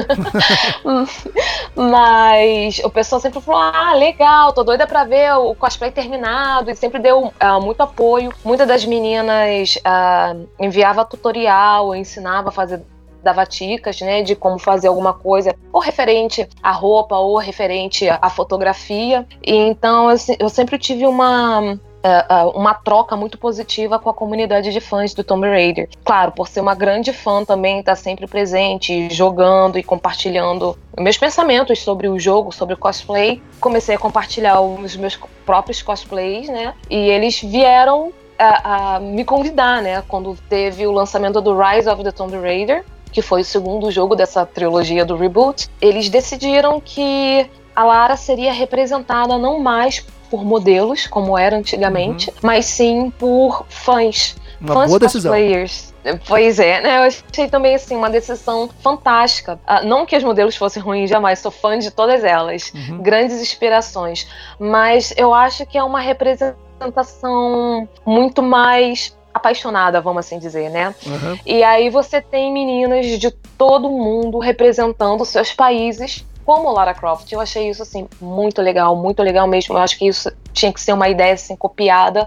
[1.75, 6.75] Mas o pessoal sempre falou: ah, legal, tô doida pra ver o cosplay terminado e
[6.75, 8.31] sempre deu uh, muito apoio.
[8.43, 12.81] Muitas das meninas uh, enviava tutorial, ensinava a fazer
[13.25, 18.29] dava dicas, né, de como fazer alguma coisa, ou referente à roupa, ou referente à
[18.29, 19.25] fotografia.
[19.43, 24.71] E então assim, eu sempre tive uma uh, uma troca muito positiva com a comunidade
[24.71, 25.89] de fãs do Tomb Raider.
[26.03, 31.79] Claro, por ser uma grande fã também, tá sempre presente, jogando e compartilhando meus pensamentos
[31.79, 33.41] sobre o jogo, sobre o cosplay.
[33.59, 36.73] Comecei a compartilhar os meus próprios cosplays, né?
[36.89, 40.03] E eles vieram a, a, me convidar, né?
[40.07, 44.15] Quando teve o lançamento do Rise of the Tomb Raider, que foi o segundo jogo
[44.15, 51.07] dessa trilogia do reboot, eles decidiram que a Lara seria representada não mais por modelos,
[51.07, 52.35] como era antigamente, uhum.
[52.41, 54.35] mas sim por fãs.
[54.59, 55.31] Uma fãs boa decisão.
[55.31, 55.93] Cosplayers.
[56.27, 56.97] Pois é, né?
[56.97, 59.57] Eu achei também assim uma decisão fantástica.
[59.65, 63.01] Uh, não que os modelos fossem ruins jamais, sou fã de todas elas, uhum.
[63.01, 64.27] grandes inspirações,
[64.59, 70.93] mas eu acho que é uma representação muito mais apaixonada, vamos assim dizer, né?
[71.05, 71.39] Uhum.
[71.45, 77.31] E aí você tem meninas de todo mundo representando seus países como Lara Croft.
[77.31, 79.75] Eu achei isso assim muito legal, muito legal mesmo.
[79.75, 82.25] Eu acho que isso tinha que ser uma ideia assim copiada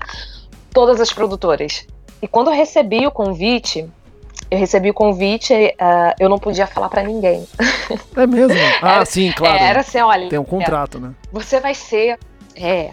[0.73, 1.87] todas as produtoras.
[2.21, 3.89] E quando eu recebi o convite,
[4.51, 7.47] eu recebi o convite, uh, eu não podia falar para ninguém.
[8.17, 8.55] É mesmo?
[8.83, 9.59] Ah, era, sim, claro.
[9.59, 10.29] Era assim, olha.
[10.29, 11.15] Tem um contrato, é, né?
[11.33, 12.19] Você vai ser,
[12.57, 12.91] é.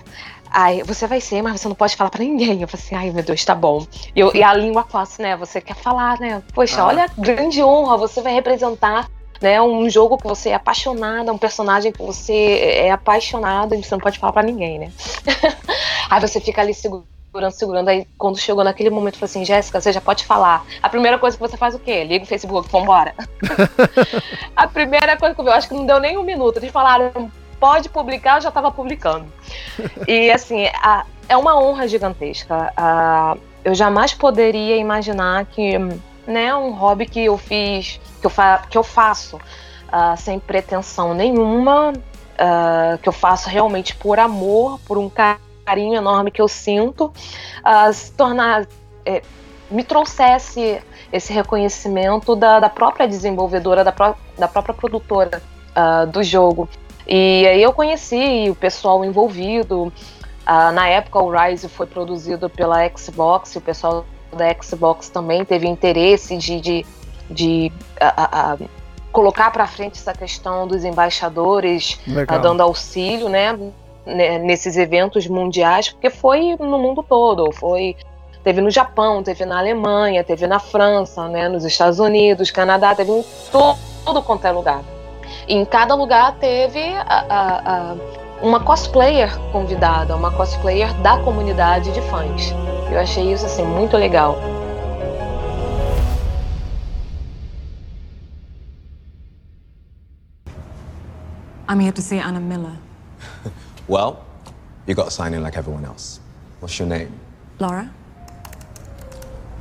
[0.52, 2.62] Aí você vai ser, mas você não pode falar para ninguém.
[2.62, 3.86] Eu falei assim, ai meu Deus, tá bom.
[4.16, 5.36] E, eu, e a língua passa, né?
[5.38, 6.42] Você quer falar, né?
[6.54, 6.88] Poxa, ah.
[6.88, 9.10] olha, grande honra, você vai representar
[9.46, 9.62] né?
[9.62, 14.02] Um jogo que você é apaixonada, um personagem que você é apaixonado e você não
[14.02, 14.92] pode falar para ninguém, né?
[16.10, 17.90] Aí você fica ali segurando, segurando.
[17.90, 20.66] Aí quando chegou naquele momento, falou assim: Jéssica, você já pode falar.
[20.82, 22.04] A primeira coisa que você faz o quê?
[22.04, 23.14] Liga o Facebook, vambora.
[24.56, 26.58] a primeira coisa que eu vi, eu acho que não deu nem um minuto.
[26.58, 29.28] Eles falaram: pode publicar, eu já estava publicando.
[30.08, 32.74] E assim, a, é uma honra gigantesca.
[32.76, 35.78] A, eu jamais poderia imaginar que
[36.28, 41.14] né, um hobby que eu fiz que eu, fa que eu faço uh, sem pretensão
[41.14, 47.06] nenhuma, uh, que eu faço realmente por amor, por um carinho enorme que eu sinto,
[47.06, 48.68] uh, se tornar.
[49.06, 49.22] Eh,
[49.70, 50.80] me trouxesse
[51.12, 55.42] esse reconhecimento da, da própria desenvolvedora, da, pró da própria produtora
[56.12, 56.70] do jogo.
[57.08, 59.92] E aí eu conheci o pessoal envolvido.
[60.46, 66.38] Na época o Rise foi produzido pela Xbox, o pessoal da Xbox também teve interesse
[66.38, 66.86] de, de,
[67.30, 67.72] de
[68.02, 68.70] uh,
[69.12, 72.00] colocar para frente essa questão dos embaixadores
[72.42, 73.58] dando auxílio, né?
[74.44, 77.96] Nesses eventos mundiais, porque foi no mundo todo, foi
[78.46, 83.12] Teve no Japão, teve na Alemanha, teve na França, né, nos Estados Unidos, Canadá, teve
[83.12, 84.84] em todo, todo quanto é lugar.
[85.48, 87.96] E em cada lugar teve a, a, a,
[88.44, 92.54] uma cosplayer convidada, uma cosplayer da comunidade de fãs.
[92.92, 94.38] Eu achei isso assim muito legal.
[101.68, 102.78] I'm here to see Anna Miller.
[103.88, 104.24] well,
[104.86, 106.20] you got to sign in like everyone else.
[106.60, 107.12] What's your name?
[107.60, 107.90] Laura.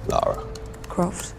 [0.06, 0.44] Laura.
[0.88, 1.34] Croft.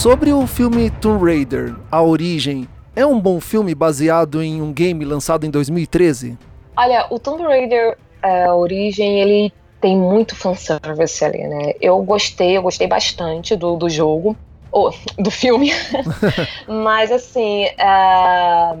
[0.00, 5.04] Sobre o filme Tomb Raider, A Origem, é um bom filme baseado em um game
[5.04, 6.38] lançado em 2013?
[6.74, 11.74] Olha, o Tomb Raider é, A Origem, ele tem muito fanservice ali, né?
[11.82, 14.34] Eu gostei, eu gostei bastante do, do jogo
[14.72, 14.90] oh,
[15.22, 15.70] do filme.
[16.66, 18.78] Mas assim, uh,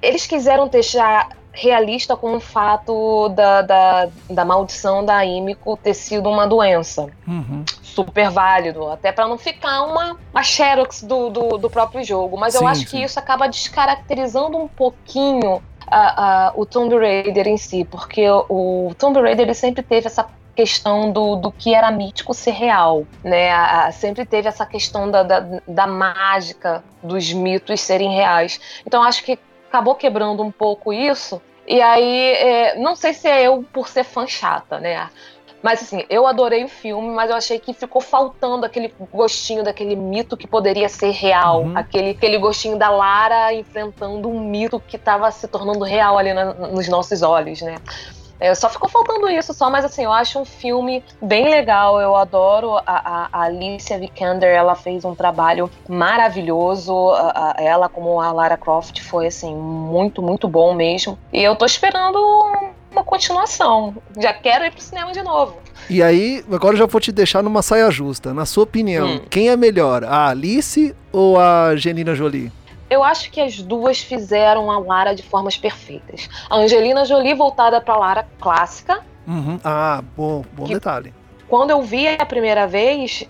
[0.00, 6.28] eles quiseram deixar realista com o fato da, da, da maldição da Imiko ter sido
[6.28, 7.08] uma doença.
[7.26, 7.64] Uhum.
[7.82, 12.38] Super válido, até para não ficar uma, uma xerox do, do, do próprio jogo.
[12.38, 12.86] Mas sim, eu acho sim.
[12.86, 18.88] que isso acaba descaracterizando um pouquinho a, a, o Tomb Raider em si, porque o,
[18.88, 23.06] o Tomb Raider ele sempre teve essa questão do, do que era mítico ser real,
[23.24, 23.50] né?
[23.50, 28.60] A, a, sempre teve essa questão da, da, da, mágica dos mitos serem reais.
[28.86, 29.38] Então acho que
[29.72, 31.40] acabou quebrando um pouco isso.
[31.66, 35.08] E aí, é, não sei se é eu por ser fã chata, né?
[35.62, 39.94] Mas assim, eu adorei o filme, mas eu achei que ficou faltando aquele gostinho daquele
[39.94, 41.62] mito que poderia ser real.
[41.62, 41.78] Uhum.
[41.78, 46.52] Aquele, aquele gostinho da Lara enfrentando um mito que estava se tornando real ali na,
[46.52, 47.76] nos nossos olhos, né?
[48.42, 52.00] É, só ficou faltando isso só, mas assim, eu acho um filme bem legal.
[52.00, 56.92] Eu adoro a, a, a Alicia Vikander, ela fez um trabalho maravilhoso.
[57.12, 61.16] A, ela, como a Lara Croft, foi assim, muito, muito bom mesmo.
[61.32, 62.18] E eu tô esperando
[62.90, 63.94] uma continuação.
[64.18, 65.56] Já quero ir pro cinema de novo.
[65.88, 68.34] E aí, agora eu já vou te deixar numa saia justa.
[68.34, 69.20] Na sua opinião, hum.
[69.30, 72.50] quem é melhor, a Alice ou a Angelina Jolie?
[72.92, 76.28] Eu acho que as duas fizeram a Lara de formas perfeitas.
[76.50, 79.00] A Angelina Jolie voltada para a Lara clássica.
[79.26, 79.58] Uhum.
[79.64, 81.14] Ah, bom, bom detalhe.
[81.48, 83.26] Quando eu vi a primeira vez,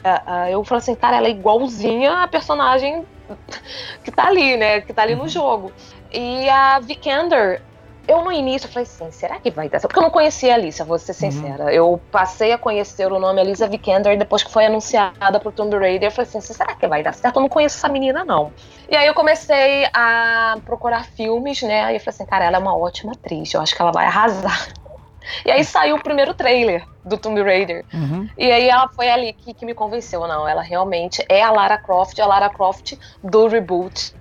[0.50, 3.04] eu falei assim, cara, ela é igualzinha a personagem
[4.02, 4.80] que tá ali, né?
[4.80, 5.28] Que tá ali no uhum.
[5.28, 5.72] jogo.
[6.12, 7.62] E a Vikander,
[8.06, 9.88] eu no início falei assim, será que vai dar certo?
[9.88, 11.30] Porque eu não conhecia a Alicia, vou ser uhum.
[11.30, 11.64] sincera.
[11.64, 11.70] Uhum.
[11.70, 16.08] Eu passei a conhecer o nome Alicia Vikander depois que foi anunciada pro Tomb Raider.
[16.08, 17.36] Eu falei assim, será que vai dar certo?
[17.36, 18.52] Eu não conheço essa menina, não.
[18.88, 21.84] E aí eu comecei a procurar filmes, né?
[21.84, 24.06] Aí eu falei assim, cara, ela é uma ótima atriz, eu acho que ela vai
[24.06, 24.68] arrasar.
[25.44, 27.84] E aí saiu o primeiro trailer do Tomb Raider.
[27.94, 28.28] Uhum.
[28.36, 30.26] E aí ela foi ali que, que me convenceu.
[30.26, 34.12] Não, ela realmente é a Lara Croft, a Lara Croft do reboot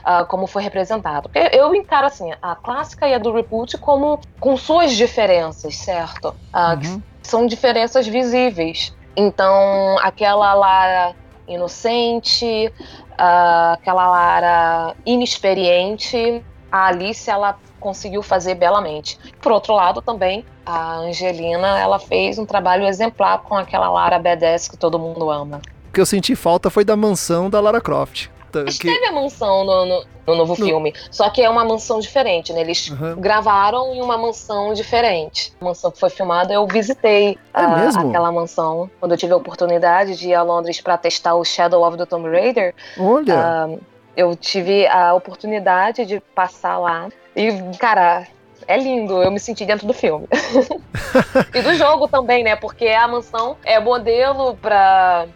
[0.00, 1.30] uh, como foi representado.
[1.52, 6.28] Eu encaro assim a clássica e a do reboot como com suas diferenças, certo?
[6.54, 7.02] Uh, uhum.
[7.22, 8.94] são diferenças visíveis.
[9.16, 11.14] Então, aquela Lara
[11.48, 12.72] inocente,
[13.12, 19.18] uh, aquela Lara inexperiente, a Alice ela conseguiu fazer belamente.
[19.40, 24.68] Por outro lado, também a Angelina ela fez um trabalho exemplar com aquela Lara badass
[24.68, 25.60] que todo mundo ama.
[25.88, 28.28] O que eu senti falta foi da mansão da Lara Croft.
[28.64, 28.86] Mas que...
[28.86, 30.66] teve a mansão no, no, no novo no...
[30.66, 32.60] filme, só que é uma mansão diferente, né?
[32.60, 33.16] Eles uhum.
[33.16, 35.52] gravaram em uma mansão diferente.
[35.60, 39.36] A mansão que foi filmada, eu visitei é a, aquela mansão quando eu tive a
[39.36, 42.74] oportunidade de ir a Londres para testar o Shadow of the Tomb Raider.
[42.98, 43.68] Olha!
[43.68, 43.80] Uh,
[44.16, 48.26] eu tive a oportunidade de passar lá e, cara,
[48.66, 50.26] é lindo, eu me senti dentro do filme.
[51.54, 52.56] e do jogo também, né?
[52.56, 55.26] Porque a mansão é modelo para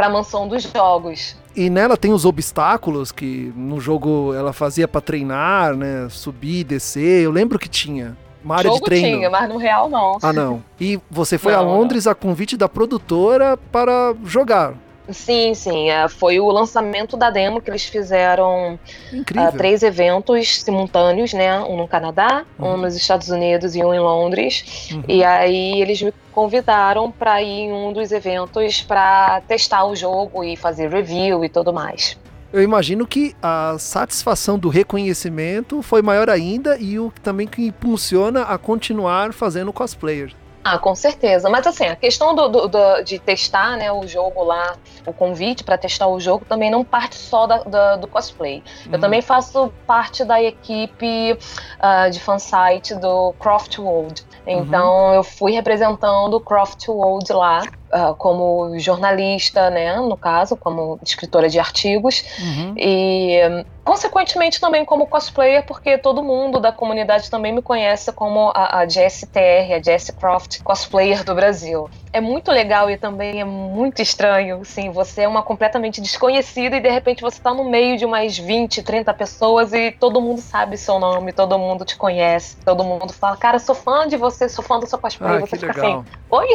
[0.00, 1.36] para a mansão dos jogos.
[1.54, 6.08] E nela tem os obstáculos que no jogo ela fazia para treinar, né?
[6.08, 7.22] Subir, descer.
[7.24, 8.16] Eu lembro que tinha.
[8.42, 9.18] Uma área jogo de treino.
[9.18, 10.18] tinha, mas no real não.
[10.22, 10.62] Ah, não.
[10.80, 12.12] E você foi não, a Londres não.
[12.12, 14.74] a convite da produtora para jogar.
[15.08, 15.90] Sim, sim.
[15.90, 18.78] É, foi o lançamento da demo que eles fizeram
[19.12, 21.58] uh, três eventos simultâneos, né?
[21.60, 22.74] Um no Canadá, uhum.
[22.74, 24.90] um nos Estados Unidos e um em Londres.
[24.92, 25.02] Uhum.
[25.08, 30.44] E aí eles me convidaram para ir em um dos eventos para testar o jogo
[30.44, 32.16] e fazer review e tudo mais.
[32.52, 38.42] Eu imagino que a satisfação do reconhecimento foi maior ainda e o também que impulsiona
[38.42, 40.32] a continuar fazendo cosplayer.
[40.62, 41.48] Ah, com certeza.
[41.48, 45.64] Mas assim, a questão do, do, do de testar né, o jogo lá, o convite
[45.64, 48.62] para testar o jogo, também não parte só da, da, do cosplay.
[48.90, 49.00] Eu Hum.
[49.00, 51.38] também faço parte da equipe
[51.78, 54.22] ah, de fansite do Craft World.
[54.46, 57.62] Então eu fui representando o Craft World lá.
[57.92, 62.74] Ah, como jornalista, né, no caso, como escritora de artigos, Uhum.
[62.76, 63.40] e
[63.84, 68.88] consequentemente também como cosplayer, porque todo mundo da comunidade também me conhece como a, a
[68.88, 71.88] Jessie TR, a Jessie Croft cosplayer do Brasil.
[72.12, 76.80] É muito legal e também é muito estranho, sim, você é uma completamente desconhecida e
[76.80, 80.76] de repente você tá no meio de umas 20, 30 pessoas e todo mundo sabe
[80.76, 84.62] seu nome, todo mundo te conhece, todo mundo fala, cara, sou fã de você, sou
[84.64, 86.00] fã do seu cosplay, Ah, você que fica legal.
[86.00, 86.46] assim, oi?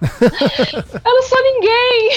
[0.72, 2.10] Eu não sou ninguém!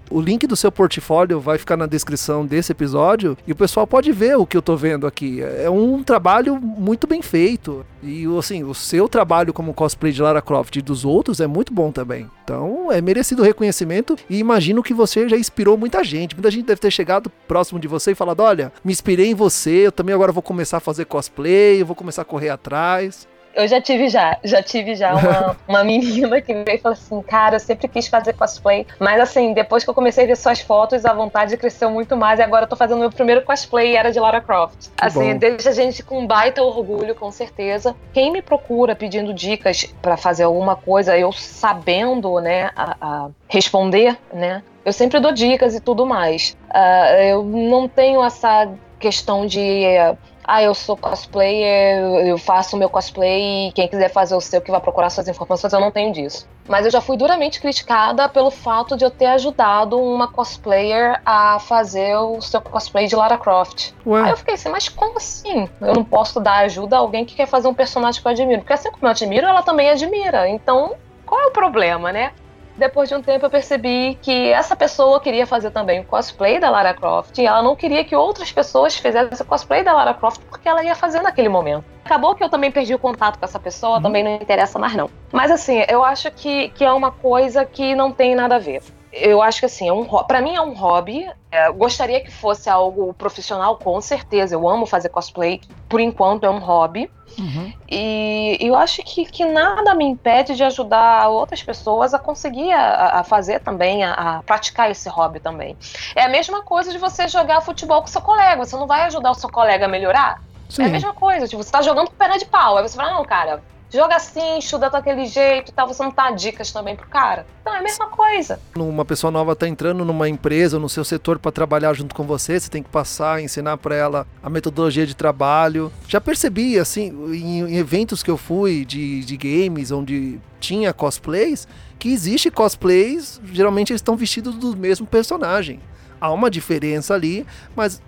[0.10, 4.12] O link do seu portfólio vai ficar na descrição desse episódio e o pessoal pode
[4.12, 5.42] ver o que eu tô vendo aqui.
[5.42, 7.84] É um trabalho muito bem feito.
[8.02, 11.72] E assim, o seu trabalho como cosplay de Lara Croft e dos outros é muito
[11.72, 12.30] bom também.
[12.44, 16.34] Então é merecido reconhecimento e imagino que você já inspirou muita gente.
[16.34, 19.86] Muita gente deve ter chegado próximo de você e falado: olha, me inspirei em você,
[19.86, 23.26] eu também agora vou começar a fazer cosplay, eu vou começar a correr atrás.
[23.56, 27.22] Eu já tive já, já tive já uma, uma menina que veio e falou assim,
[27.22, 30.60] cara, eu sempre quis fazer cosplay, mas assim, depois que eu comecei a ver suas
[30.60, 33.96] fotos, a vontade cresceu muito mais e agora eu tô fazendo meu primeiro cosplay e
[33.96, 34.90] era de Lara Croft.
[35.00, 35.38] assim, bom.
[35.38, 37.96] deixa a gente com baita orgulho, com certeza.
[38.12, 44.18] Quem me procura pedindo dicas pra fazer alguma coisa, eu sabendo, né, a, a responder,
[44.34, 46.56] né, eu sempre dou dicas e tudo mais.
[46.70, 50.16] Ah, eu não tenho essa questão de eh,
[50.46, 54.60] ah, eu sou cosplayer, eu faço o meu cosplay e quem quiser fazer o seu
[54.60, 56.48] que vai procurar suas informações, eu não tenho disso.
[56.68, 61.58] Mas eu já fui duramente criticada pelo fato de eu ter ajudado uma cosplayer a
[61.58, 63.92] fazer o seu cosplay de Lara Croft.
[64.04, 65.68] Aí Ué, eu fiquei assim, mas como assim?
[65.80, 68.60] Eu não posso dar ajuda a alguém que quer fazer um personagem que eu admiro.
[68.60, 70.48] Porque assim como eu admiro, ela também admira.
[70.48, 70.94] Então,
[71.24, 72.32] qual é o problema, né?
[72.76, 76.68] Depois de um tempo eu percebi que essa pessoa queria fazer também o cosplay da
[76.68, 80.42] Lara Croft e ela não queria que outras pessoas fizessem o cosplay da Lara Croft
[80.50, 81.84] porque ela ia fazer naquele momento.
[82.04, 85.10] Acabou que eu também perdi o contato com essa pessoa, também não interessa mais não.
[85.32, 88.82] Mas assim, eu acho que, que é uma coisa que não tem nada a ver.
[89.18, 91.28] Eu acho que assim, é um, pra mim é um hobby.
[91.50, 94.54] É, gostaria que fosse algo profissional, com certeza.
[94.54, 95.60] Eu amo fazer cosplay.
[95.88, 97.10] Por enquanto é um hobby.
[97.38, 97.72] uhum.
[97.90, 103.20] E eu acho que, que nada me impede de ajudar outras pessoas a conseguir a,
[103.20, 105.76] a fazer também, a, a praticar esse hobby também.
[106.14, 108.64] É a mesma coisa de você jogar futebol com seu colega.
[108.64, 110.42] Você não vai ajudar o seu colega a melhorar?
[110.68, 110.82] Sim.
[110.82, 111.46] É a mesma coisa.
[111.46, 112.76] Tipo, você tá jogando com perna de pau.
[112.76, 115.86] Aí você fala, não, cara, joga assim, estuda daquele jeito e tal.
[115.88, 117.46] Você não tá dicas também pro cara.
[117.60, 118.60] Então é a mesma coisa.
[118.74, 122.58] uma pessoa nova está entrando numa empresa no seu setor para trabalhar junto com você,
[122.58, 125.92] você tem que passar, ensinar para ela a metodologia de trabalho.
[126.08, 131.66] Já percebi, assim, em, em eventos que eu fui de, de games, onde tinha cosplays,
[131.98, 135.80] que existe cosplays, geralmente eles estão vestidos do mesmo personagem.
[136.20, 138.00] Há uma diferença ali, mas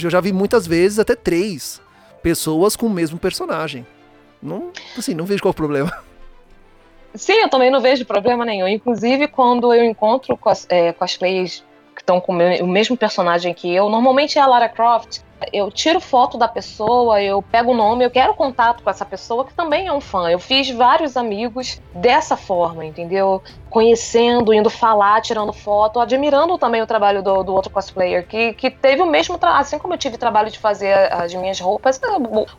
[0.00, 1.80] eu já vi muitas vezes até três
[2.22, 3.86] pessoas com o mesmo personagem.
[4.44, 5.90] Não, assim, não vejo qual o problema.
[7.14, 8.68] Sim, eu também não vejo problema nenhum.
[8.68, 11.64] Inclusive, quando eu encontro cos, é, cosplayers
[11.94, 15.20] que estão com o mesmo personagem que eu, normalmente é a Lara Croft.
[15.52, 19.44] Eu tiro foto da pessoa, eu pego o nome, eu quero contato com essa pessoa
[19.44, 20.30] que também é um fã.
[20.30, 23.42] Eu fiz vários amigos dessa forma, entendeu?
[23.68, 28.70] Conhecendo, indo falar, tirando foto, admirando também o trabalho do, do outro cosplayer, que, que
[28.70, 29.60] teve o mesmo trabalho.
[29.62, 32.00] Assim como eu tive trabalho de fazer as minhas roupas,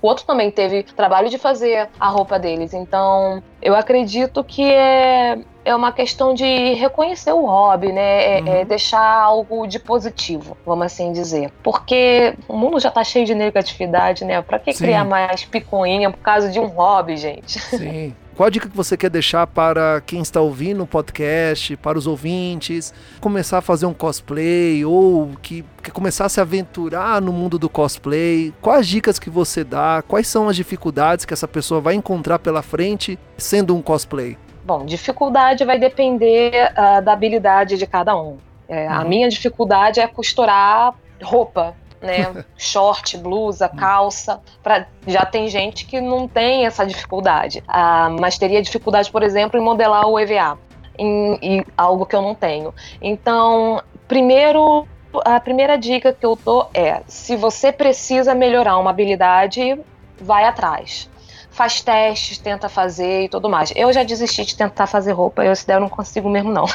[0.02, 2.74] o outro também teve trabalho de fazer a roupa deles.
[2.74, 8.40] Então, eu acredito que é, é uma questão de reconhecer o hobby, né?
[8.40, 8.48] É, Uhum.
[8.58, 11.52] é deixar algo de positivo, vamos assim dizer.
[11.64, 12.36] Porque
[12.66, 14.42] mundo já tá cheio de negatividade, né?
[14.42, 14.84] Pra que Sim.
[14.86, 17.60] criar mais picuinha por causa de um hobby, gente?
[17.60, 18.14] Sim.
[18.36, 22.06] Qual a dica que você quer deixar para quem está ouvindo o podcast, para os
[22.06, 27.58] ouvintes, começar a fazer um cosplay ou que quer começar a se aventurar no mundo
[27.58, 28.54] do cosplay?
[28.62, 30.04] Quais dicas que você dá?
[30.06, 34.38] Quais são as dificuldades que essa pessoa vai encontrar pela frente sendo um cosplay?
[34.66, 38.38] Bom, dificuldade vai depender ah, da habilidade de cada um.
[38.68, 39.08] É, A Uhum.
[39.08, 40.94] minha dificuldade é costurar
[41.24, 42.44] roupa, né?
[42.58, 44.42] Short, blusa, calça.
[44.64, 44.86] Pra...
[45.08, 49.64] Já tem gente que não tem essa dificuldade, Ah, mas teria dificuldade, por exemplo, em
[49.64, 50.58] modelar o EVA,
[50.98, 52.74] em, em algo que eu não tenho.
[53.02, 54.88] Então, primeiro,
[55.24, 59.80] a primeira dica que eu dou é: se você precisa melhorar uma habilidade,
[60.20, 61.10] vai atrás
[61.56, 63.72] faz testes, tenta fazer e tudo mais.
[63.76, 66.66] Eu já desisti de tentar fazer roupa, eu se der eu não consigo mesmo não.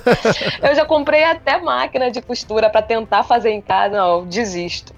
[0.62, 4.94] eu já comprei até máquina de costura para tentar fazer em casa, não, eu desisto.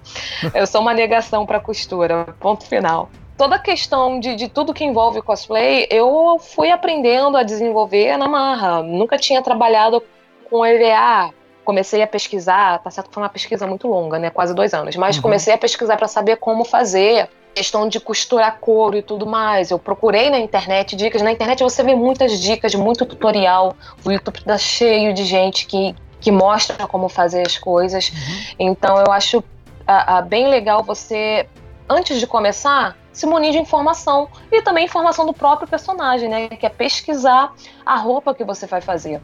[0.53, 3.09] Eu sou uma negação para costura, ponto final.
[3.37, 8.29] toda a questão de, de tudo que envolve cosplay, eu fui aprendendo a desenvolver na
[8.29, 8.81] marra.
[8.81, 10.01] Nunca tinha trabalhado
[10.49, 11.33] com EVA.
[11.65, 14.29] Comecei a pesquisar, tá certo que foi uma pesquisa muito longa, né?
[14.29, 14.95] Quase dois anos.
[14.95, 15.23] Mas uhum.
[15.23, 19.71] comecei a pesquisar para saber como fazer questão de costurar couro e tudo mais.
[19.71, 21.21] Eu procurei na internet dicas.
[21.21, 23.75] Na internet você vê muitas dicas, muito tutorial.
[24.03, 28.09] O YouTube tá cheio de gente que, que mostra como fazer as coisas.
[28.09, 28.55] Uhum.
[28.59, 29.41] Então eu acho
[29.87, 31.47] a, a, bem legal você,
[31.89, 34.27] antes de começar, se munir de informação.
[34.51, 36.49] E também informação do próprio personagem, né?
[36.49, 37.53] Que é pesquisar
[37.85, 39.21] a roupa que você vai fazer.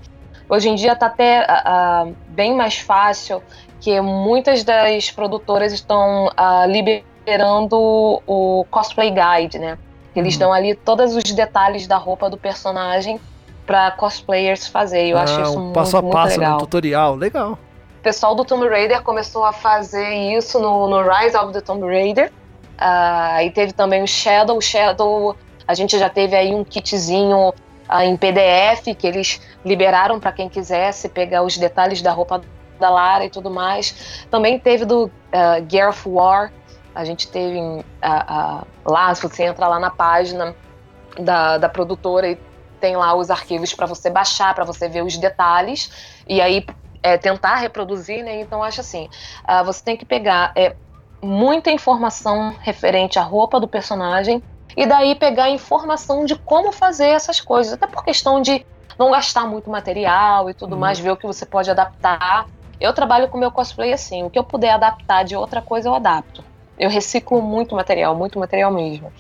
[0.48, 3.44] Hoje em dia está até uh, bem mais fácil,
[3.80, 7.11] que muitas das produtoras estão uh, liberando
[8.28, 9.78] o cosplay guide, né?
[10.16, 10.40] Eles uhum.
[10.40, 13.20] dão ali todos os detalhes da roupa do personagem
[13.66, 15.08] para cosplayers fazer.
[15.08, 16.56] Eu ah, acho isso um muito, passo a passo, muito legal.
[16.56, 17.52] Um tutorial, legal.
[18.00, 21.86] O pessoal do Tomb Raider começou a fazer isso no, no Rise of the Tomb
[21.86, 22.32] Raider.
[22.82, 24.58] Uh, aí teve também o Shadow.
[24.58, 25.36] O Shadow,
[25.68, 27.54] a gente já teve aí um kitzinho
[28.04, 32.42] em PDF que eles liberaram para quem quisesse pegar os detalhes da roupa
[32.80, 34.26] da Lara e tudo mais.
[34.32, 35.12] Também teve do uh,
[35.70, 36.52] Gear of War.
[36.94, 40.56] A gente teve uh, uh, lá, se você entra lá na página
[41.18, 42.36] da, da produtora e
[42.80, 46.66] tem lá os arquivos para você baixar, para você ver os detalhes e aí
[47.04, 48.42] é, tentar reproduzir, né?
[48.42, 49.10] Então acho assim,
[49.48, 50.76] uh, você tem que pegar é,
[51.22, 54.44] muita informação referente à roupa do personagem
[54.76, 58.66] e daí pegar informação de como fazer essas coisas, até por questão de
[58.98, 60.80] não gastar muito material e tudo uhum.
[60.80, 62.46] mais, ver o que você pode adaptar.
[62.80, 65.94] Eu trabalho com meu cosplay assim, o que eu puder adaptar de outra coisa eu
[65.94, 66.44] adapto.
[66.82, 69.14] Eu reciclo muito material, muito material mesmo.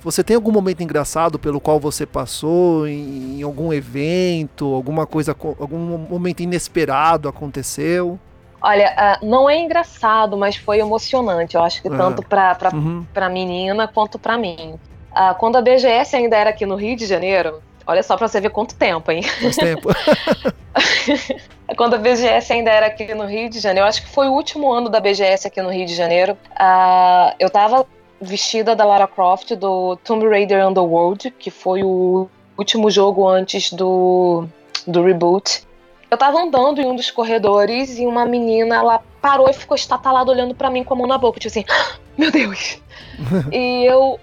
[0.00, 5.30] Você tem algum momento engraçado pelo qual você passou em, em algum evento, alguma coisa,
[5.60, 8.18] algum momento inesperado aconteceu?
[8.60, 11.54] Olha, uh, não é engraçado, mas foi emocionante.
[11.54, 11.96] Eu acho que é.
[11.96, 13.06] tanto para pra, uhum.
[13.14, 14.74] pra menina quanto para mim.
[15.12, 18.40] Uh, quando a BGS ainda era aqui no Rio de Janeiro, olha só para você
[18.40, 19.22] ver quanto tempo, hein?
[19.40, 19.88] Quanto tempo?
[21.76, 24.32] quando a BGS ainda era aqui no Rio de Janeiro, eu acho que foi o
[24.32, 26.36] último ano da BGS aqui no Rio de Janeiro.
[26.52, 27.86] Uh, eu tava
[28.20, 34.46] vestida da Lara Croft do Tomb Raider Underworld, que foi o último jogo antes do,
[34.86, 35.62] do reboot.
[36.10, 40.30] Eu tava andando em um dos corredores e uma menina, ela parou e ficou estatalada
[40.30, 42.80] olhando para mim com a mão na boca, tipo assim, ah, meu Deus.
[43.52, 44.18] e eu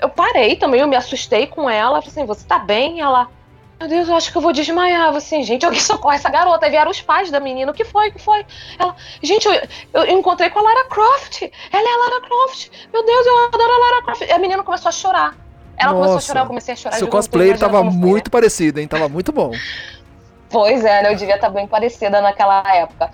[0.00, 3.00] eu parei também, eu me assustei com ela, falei assim, você tá bem?
[3.00, 3.28] Ela,
[3.78, 5.10] meu Deus, eu acho que eu vou desmaiar.
[5.10, 6.66] Eu assim, gente, alguém socorre essa garota.
[6.66, 8.44] Aí vieram os pais da menina, o que foi, o que foi?
[8.78, 9.54] Ela, gente, eu,
[9.92, 11.42] eu encontrei com a Lara Croft.
[11.42, 12.70] Ela é a Lara Croft.
[12.92, 14.22] Meu Deus, eu adoro a Lara Croft.
[14.22, 15.36] E a menina começou a chorar.
[15.76, 16.96] Ela Nossa, começou a chorar, eu comecei a chorar.
[16.96, 18.86] Seu cosplay tava muito parecido, hein?
[18.86, 19.52] Tava muito bom.
[20.48, 21.12] Pois é, né?
[21.12, 23.10] Eu devia estar bem parecida naquela época.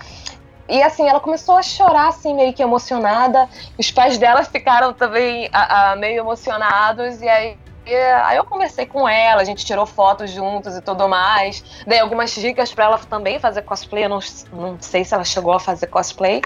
[0.69, 3.49] E assim, ela começou a chorar, assim, meio que emocionada.
[3.77, 7.21] Os pais dela ficaram também a, a, meio emocionados.
[7.21, 7.57] E aí,
[7.95, 11.63] aí eu conversei com ela, a gente tirou fotos juntos e tudo mais.
[11.85, 14.05] Dei algumas dicas para ela também fazer cosplay.
[14.05, 14.19] Eu não,
[14.51, 16.41] não sei se ela chegou a fazer cosplay,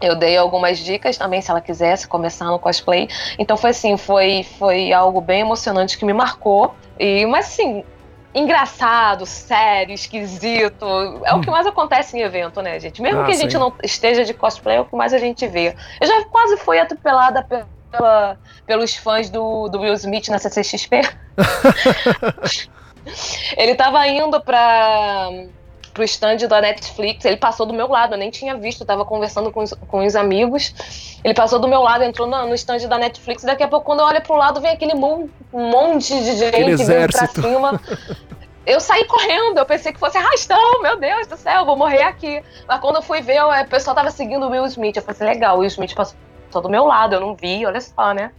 [0.00, 3.08] eu dei algumas dicas também se ela quisesse começar no cosplay.
[3.38, 6.74] Então foi assim, foi, foi algo bem emocionante que me marcou.
[6.98, 7.84] E mas assim,
[8.34, 10.84] engraçado, sério, esquisito.
[11.24, 13.00] É o que mais acontece em evento, né, gente?
[13.00, 15.46] Mesmo ah, que a gente não esteja de cosplay, é o que mais a gente
[15.46, 15.74] vê.
[16.00, 17.42] Eu já quase fui atropelada
[17.90, 21.00] pela, pelos fãs do, do Will Smith na CCXP.
[23.56, 25.30] Ele tava indo pra
[25.96, 27.24] pro stand da Netflix.
[27.24, 30.04] Ele passou do meu lado, eu nem tinha visto, eu tava conversando com os, com
[30.04, 30.74] os amigos.
[31.24, 33.42] Ele passou do meu lado, entrou no, no stand da Netflix.
[33.42, 37.10] Daqui a pouco, quando eu olho pro lado, vem aquele mon, monte de gente vindo
[37.10, 37.80] pra cima.
[38.66, 42.42] Eu saí correndo, eu pensei que fosse arrastão, meu Deus do céu, vou morrer aqui.
[42.68, 44.96] Mas quando eu fui ver, o pessoal tava seguindo o Will Smith.
[44.96, 46.18] Eu falei assim, legal, o Will Smith passou
[46.60, 48.30] do meu lado, eu não vi, olha só, né?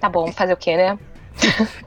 [0.00, 0.98] Tá bom, fazer o quê, né?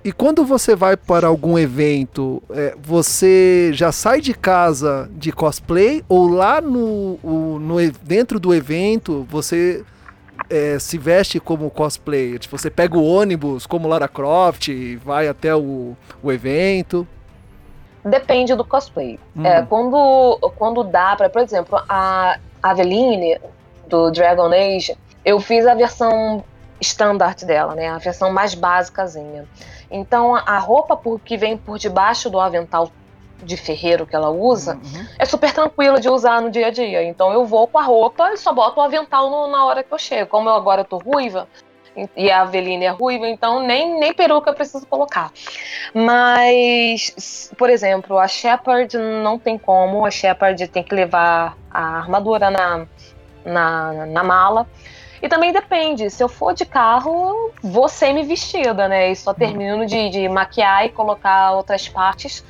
[0.03, 6.03] e quando você vai para algum evento, é, você já sai de casa de cosplay
[6.07, 9.83] ou lá no, o, no dentro do evento você
[10.49, 12.37] é, se veste como cosplay?
[12.39, 17.07] Tipo, você pega o ônibus como Lara Croft e vai até o, o evento?
[18.03, 19.19] Depende do cosplay.
[19.35, 19.45] Hum.
[19.45, 23.39] É, quando, quando dá para, por exemplo, a Aveline
[23.87, 26.43] do Dragon Age, eu fiz a versão
[26.79, 27.89] standard dela, né?
[27.89, 29.47] A versão mais básicazinha.
[29.89, 32.91] Então a roupa por, que vem por debaixo do avental
[33.43, 35.05] de ferreiro que ela usa uhum.
[35.19, 37.03] é super tranquila de usar no dia a dia.
[37.03, 39.93] Então eu vou com a roupa e só boto o avental no, na hora que
[39.93, 40.29] eu chego.
[40.29, 41.47] Como eu agora tô ruiva
[42.15, 45.31] e a Aveline é ruiva, então nem, nem peruca eu preciso colocar.
[45.93, 50.05] Mas, por exemplo, a Shepard não tem como.
[50.05, 52.87] A Shepard tem que levar a armadura na,
[53.45, 54.67] na, na mala.
[55.23, 59.09] E também depende, se eu for de carro, vou semi-vestida, né?
[59.09, 62.43] E só termino de, de maquiar e colocar outras partes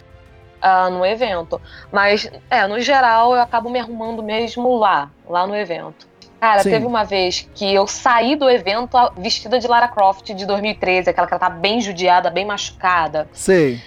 [0.59, 1.61] uh, no evento.
[1.91, 6.07] Mas, é, no geral, eu acabo me arrumando mesmo lá, lá no evento.
[6.39, 6.71] Cara, Sim.
[6.71, 11.27] teve uma vez que eu saí do evento vestida de Lara Croft de 2013, aquela
[11.27, 13.29] que ela tá bem judiada, bem machucada.
[13.33, 13.79] Sei.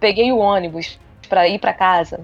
[0.00, 2.20] Peguei o ônibus para ir para casa.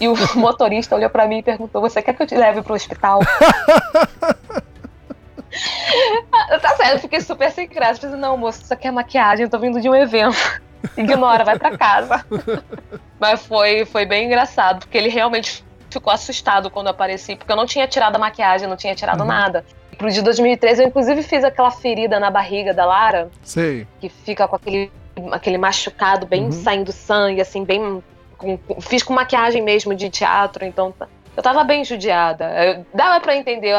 [0.00, 2.72] E o motorista olhou para mim e perguntou: Você quer que eu te leve pro
[2.72, 3.20] hospital?
[6.82, 8.00] tá certo, fiquei super sem graça.
[8.00, 10.36] Falei, não, moço, isso aqui é maquiagem, eu tô vindo de um evento.
[10.96, 12.24] Ignora, vai para casa.
[13.20, 17.56] Mas foi, foi bem engraçado, porque ele realmente ficou assustado quando eu apareci, porque eu
[17.56, 19.26] não tinha tirado a maquiagem, não tinha tirado uhum.
[19.26, 19.64] nada.
[19.96, 23.30] Pro de 2013, eu inclusive fiz aquela ferida na barriga da Lara.
[23.42, 23.86] Sei.
[24.00, 24.90] Que fica com aquele,
[25.30, 26.52] aquele machucado, bem uhum.
[26.52, 28.02] saindo sangue, assim, bem.
[28.36, 30.92] Com, fiz com maquiagem mesmo de teatro, então
[31.36, 32.46] eu tava bem judiada.
[32.64, 33.72] Eu, dava para entender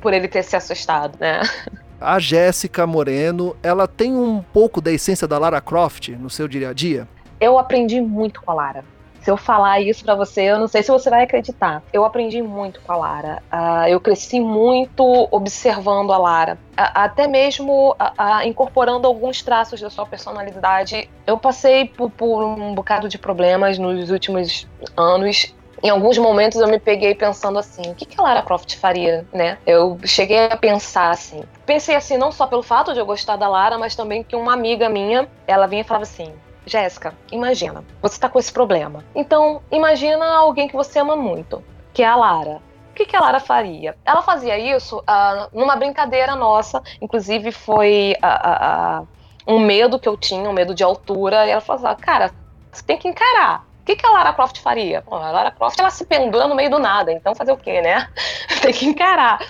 [0.00, 1.42] por ele ter se assustado, né?
[2.00, 6.70] A Jéssica Moreno, ela tem um pouco da essência da Lara Croft no seu dia
[6.70, 7.06] a dia?
[7.38, 8.84] Eu aprendi muito com a Lara.
[9.20, 11.82] Se eu falar isso para você, eu não sei se você vai acreditar.
[11.92, 13.42] Eu aprendi muito com a Lara.
[13.52, 16.58] Uh, eu cresci muito observando a Lara.
[16.74, 17.94] Até mesmo
[18.46, 21.10] incorporando alguns traços da sua personalidade.
[21.26, 26.68] Eu passei por, por um bocado de problemas nos últimos anos em alguns momentos eu
[26.68, 29.58] me peguei pensando assim, o que, que a Lara Croft faria, né?
[29.66, 31.42] Eu cheguei a pensar assim.
[31.64, 34.52] Pensei assim, não só pelo fato de eu gostar da Lara, mas também que uma
[34.52, 36.32] amiga minha, ela vinha e falava assim,
[36.66, 39.04] Jéssica, imagina, você tá com esse problema.
[39.14, 41.64] Então, imagina alguém que você ama muito,
[41.94, 42.60] que é a Lara.
[42.90, 43.96] O que, que a Lara faria?
[44.04, 49.08] Ela fazia isso uh, numa brincadeira nossa, inclusive foi uh, uh,
[49.46, 52.30] um medo que eu tinha, um medo de altura, e ela falou assim, cara,
[52.70, 55.02] você tem que encarar que, que a Lara Croft faria?
[55.10, 58.08] A Lara Croft ela se pendula no meio do nada, então fazer o quê, né?
[58.62, 59.40] Tem que encarar.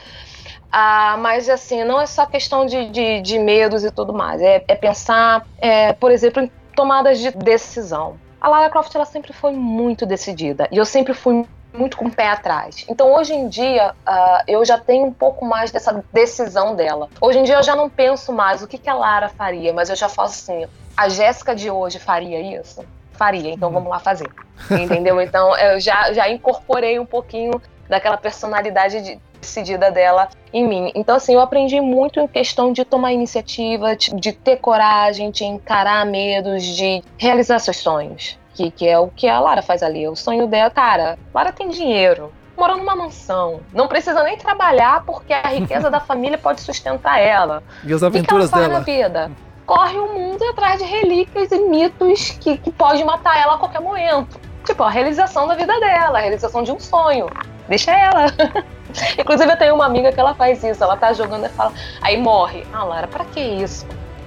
[0.73, 4.41] Ah, mas assim, não é só questão de, de, de medos e tudo mais.
[4.41, 8.19] É, é pensar, é, por exemplo, em tomadas de decisão.
[8.41, 12.11] A Lara Croft ela sempre foi muito decidida e eu sempre fui muito com o
[12.11, 12.85] pé atrás.
[12.89, 17.09] Então hoje em dia uh, eu já tenho um pouco mais dessa decisão dela.
[17.21, 19.91] Hoje em dia eu já não penso mais o que, que a Lara faria, mas
[19.91, 20.67] eu já faço assim:
[20.97, 22.85] a Jéssica de hoje faria isso?
[23.21, 24.31] Faria, então vamos lá fazer.
[24.73, 25.21] Entendeu?
[25.21, 30.91] Então eu já, já incorporei um pouquinho daquela personalidade decidida dela em mim.
[30.95, 36.07] Então, assim, eu aprendi muito em questão de tomar iniciativa, de ter coragem, de encarar
[36.07, 38.39] medos, de realizar seus sonhos.
[38.55, 40.07] Que, que é o que a Lara faz ali.
[40.09, 45.33] O sonho dela, cara, Lara tem dinheiro, mora numa mansão, não precisa nem trabalhar porque
[45.33, 47.63] a riqueza da família pode sustentar ela.
[47.85, 48.79] E as aventuras que ela faz dela?
[48.79, 49.31] na vida?
[49.71, 53.81] Corre o mundo atrás de relíquias e mitos que, que pode matar ela a qualquer
[53.81, 54.41] momento.
[54.65, 57.31] Tipo, a realização da vida dela, a realização de um sonho.
[57.69, 58.27] Deixa ela.
[59.17, 60.83] Inclusive, eu tenho uma amiga que ela faz isso.
[60.83, 61.73] Ela tá jogando e fala.
[62.03, 62.67] Aí morre.
[62.73, 63.87] Ah, Lara, pra que isso?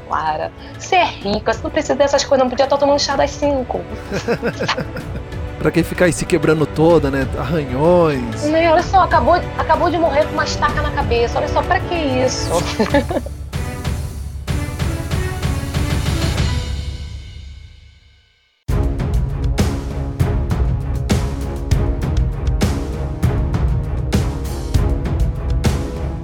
[0.09, 3.31] Lara, você é rica, você não precisa dessas coisas, não podia estar tomando chá das
[3.31, 3.81] cinco.
[5.59, 7.27] pra quem ficar aí se quebrando toda, né?
[7.37, 8.45] Arranhões.
[8.45, 11.37] Não, olha só, acabou, acabou de morrer com uma estaca na cabeça.
[11.37, 12.49] Olha só, pra que isso?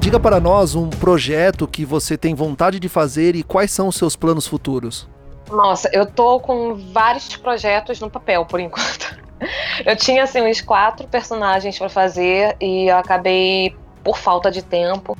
[0.10, 3.95] Diga para nós um projeto que você tem vontade de fazer e quais são os
[3.95, 5.07] seus planos futuros.
[5.51, 9.20] Nossa, eu tô com vários projetos no papel por enquanto.
[9.86, 15.16] Eu tinha assim uns quatro personagens para fazer e eu acabei por falta de tempo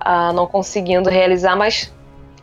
[0.00, 1.92] uh, não conseguindo realizar, mas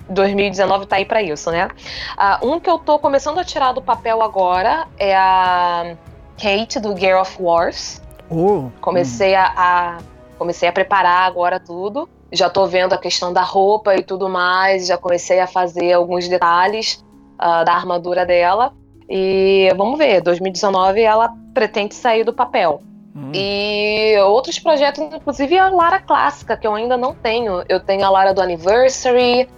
[0.09, 1.69] 2019 tá aí para isso, né?
[2.17, 5.95] Uh, um que eu tô começando a tirar do papel agora é a
[6.37, 7.99] Kate do Gear of Wars.
[8.29, 9.39] Oh, Comecei hum.
[9.39, 9.97] a, a
[10.39, 12.09] comecei a preparar agora tudo.
[12.31, 16.27] Já tô vendo a questão da roupa e tudo mais, já comecei a fazer alguns
[16.27, 17.03] detalhes
[17.35, 18.73] uh, da armadura dela.
[19.09, 22.81] E vamos ver, 2019 ela pretende sair do papel.
[23.15, 23.31] Hum.
[23.33, 27.63] E outros projetos, inclusive a Lara clássica, que eu ainda não tenho.
[27.67, 29.49] Eu tenho a Lara do Anniversary,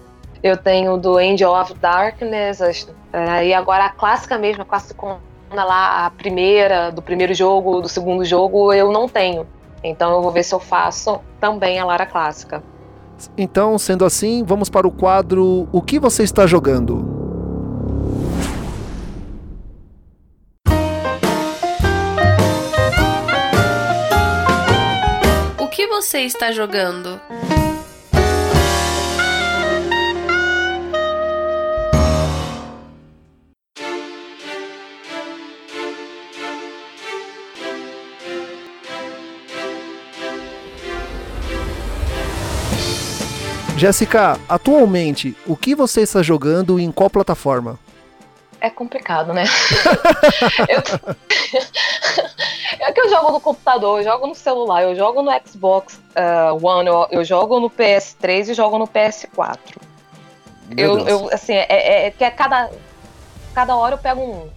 [0.42, 5.20] eu tenho do Angel of Darkness, uh, e agora a clássica mesmo, a clássica
[5.54, 9.46] lá, a primeira, do primeiro jogo, do segundo jogo, eu não tenho.
[9.84, 12.64] Então eu vou ver se eu faço também a Lara clássica.
[13.38, 17.06] Então, sendo assim, vamos para o quadro O que você está jogando?
[25.60, 27.20] O que você está jogando?
[43.82, 47.80] Jéssica, atualmente, o que você está jogando e em qual plataforma?
[48.60, 49.44] É complicado, né?
[50.70, 50.78] eu...
[52.80, 56.64] é que eu jogo no computador, eu jogo no celular, eu jogo no Xbox uh,
[56.64, 59.58] One, eu, eu, jogo no PS3 e jogo no PS4.
[60.78, 62.70] eu, eu, assim, é, é, é que a cada,
[63.52, 64.48] cada hora eu pego um.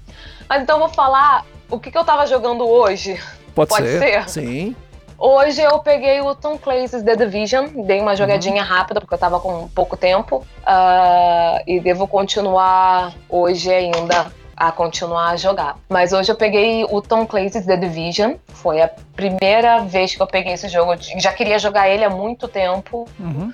[0.47, 3.19] Mas então eu vou falar o que, que eu tava jogando hoje.
[3.55, 4.01] Pode, Pode ser?
[4.01, 4.29] ser?
[4.29, 4.77] Sim.
[5.19, 8.69] Hoje eu peguei o Tom Clancy's The Division, dei uma jogadinha uhum.
[8.69, 15.31] rápida porque eu tava com pouco tempo uh, e devo continuar hoje ainda a continuar
[15.31, 15.77] a jogar.
[15.89, 20.27] Mas hoje eu peguei o Tom Clancy's The Division, foi a primeira vez que eu
[20.27, 20.93] peguei esse jogo.
[20.93, 23.53] Eu já queria jogar ele há muito tempo uhum.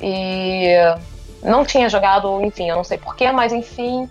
[0.00, 0.74] e
[1.42, 4.08] não tinha jogado, enfim, eu não sei porquê, mas enfim,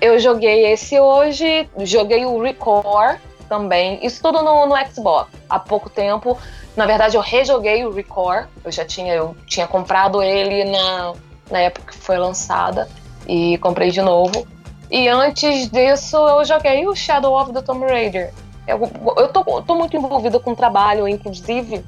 [0.00, 4.04] eu joguei esse hoje, joguei o Record também.
[4.04, 5.41] Isso tudo no, no Xbox.
[5.52, 6.38] Há pouco tempo,
[6.74, 8.46] na verdade, eu rejoguei o Record.
[8.64, 11.12] Eu já tinha, eu tinha comprado ele na,
[11.50, 12.88] na época que foi lançada
[13.28, 14.46] e comprei de novo.
[14.90, 18.32] E antes disso, eu joguei o Shadow of the Tomb Raider.
[18.66, 21.84] Eu, eu tô, tô muito envolvida com o trabalho, inclusive.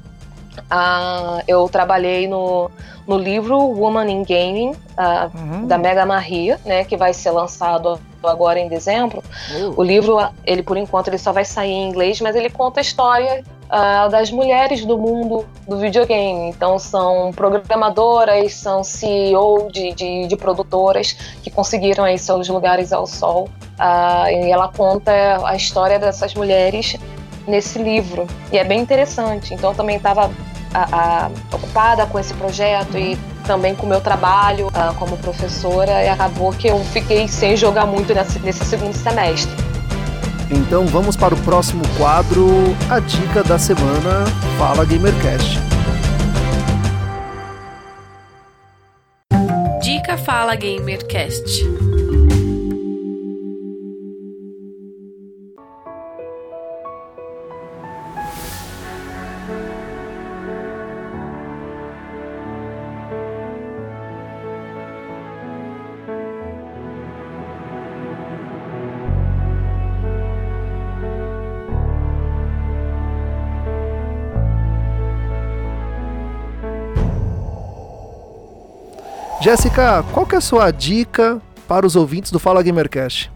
[0.71, 2.69] Uh, eu trabalhei no,
[3.07, 5.67] no livro Woman in Gaming, uh, uhum.
[5.67, 9.23] da Mega Maria, né, que vai ser lançado agora em dezembro.
[9.51, 9.73] Uh.
[9.75, 12.81] O livro, ele por enquanto, ele só vai sair em inglês, mas ele conta a
[12.81, 16.49] história uh, das mulheres do mundo do videogame.
[16.49, 21.13] Então são programadoras, são CEO de, de, de produtoras
[21.43, 23.49] que conseguiram aí seus lugares ao sol.
[23.79, 25.11] Uh, e ela conta
[25.45, 26.97] a história dessas mulheres
[27.47, 28.27] nesse livro.
[28.51, 29.53] E é bem interessante.
[29.53, 30.31] Então eu também estava
[31.53, 36.51] ocupada com esse projeto e também com o meu trabalho uh, como professora e acabou
[36.51, 39.74] que eu fiquei sem jogar muito nesse, nesse segundo semestre.
[40.51, 42.47] Então vamos para o próximo quadro,
[42.89, 44.25] a dica da semana,
[44.57, 45.59] Fala Gamercast.
[49.81, 51.65] Dica Fala Gamercast.
[79.45, 83.31] Jéssica, qual que é a sua dica para os ouvintes do Fala Gamercast?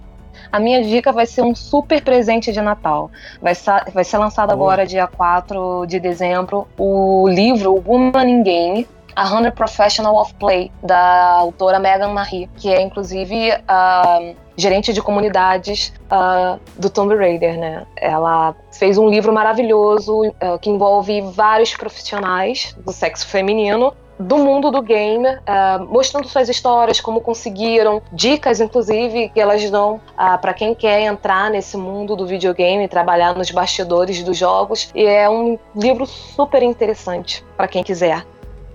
[0.51, 3.11] A minha dica vai ser um super presente de Natal.
[3.39, 3.53] Vai,
[3.93, 9.51] vai ser lançado agora, dia 4 de dezembro, o livro Woman in Game, a 100
[9.51, 16.59] Professional of Play, da autora Megan Marie, que é inclusive a gerente de comunidades uh,
[16.75, 17.85] do Tomb Raider, né?
[17.95, 24.69] Ela fez um livro maravilhoso uh, que envolve vários profissionais do sexo feminino do mundo
[24.69, 30.37] do game, uh, mostrando suas histórias, como conseguiram, dicas inclusive que elas dão uh, ah,
[30.37, 34.91] para quem quer entrar nesse mundo do videogame, trabalhar nos bastidores dos jogos.
[34.93, 38.25] E é um livro super interessante para quem quiser.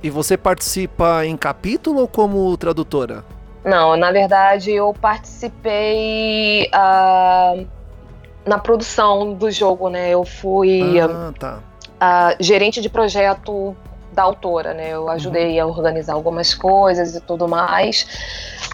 [0.03, 3.23] E você participa em capítulo ou como tradutora?
[3.63, 7.67] Não, na verdade eu participei uh,
[8.47, 10.11] na produção do jogo, né?
[10.11, 12.37] Eu fui ah, tá.
[12.41, 13.75] gerente de projeto
[14.15, 14.91] da autora, né?
[14.91, 15.69] Eu ajudei uhum.
[15.69, 18.07] a organizar algumas coisas e tudo mais.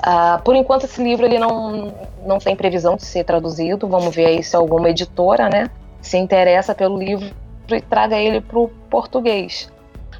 [0.01, 1.93] Uh, por enquanto esse livro ele não,
[2.24, 3.88] não tem previsão de ser traduzido.
[3.88, 5.70] Vamos ver aí se alguma editora, né,
[6.01, 7.34] se interessa pelo livro
[7.68, 9.70] e traga ele para o português.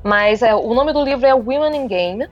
[0.03, 2.25] Mas é, o nome do livro é Women in Game: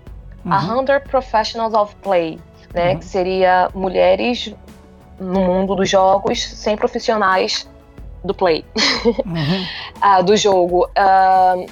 [0.44, 0.52] uhum.
[0.52, 2.38] A Hundred Professionals of Play,
[2.74, 2.92] né?
[2.92, 2.98] Uhum.
[2.98, 4.54] Que seria mulheres
[5.20, 7.68] no mundo dos jogos sem profissionais
[8.24, 8.64] do play,
[9.24, 10.20] uhum.
[10.20, 10.86] uh, do jogo.
[10.86, 11.66] Uh,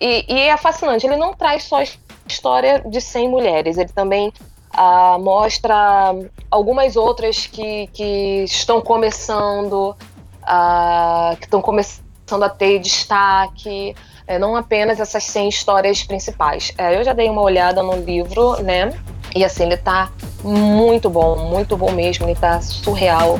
[0.00, 1.82] e, e, é fascinante, ele não traz só
[2.26, 4.32] história de 100 mulheres, ele também
[4.76, 6.14] uh, mostra
[6.50, 9.96] algumas outras que, que estão começando,
[10.42, 13.94] uh, que estão começando a ter destaque,
[14.26, 16.72] é, não apenas essas 100 histórias principais.
[16.76, 18.92] É, eu já dei uma olhada no livro, né?
[19.34, 20.10] E assim, ele tá
[20.42, 23.38] muito bom, muito bom mesmo, ele tá surreal.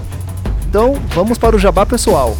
[0.68, 2.36] Então, vamos para o jabá pessoal.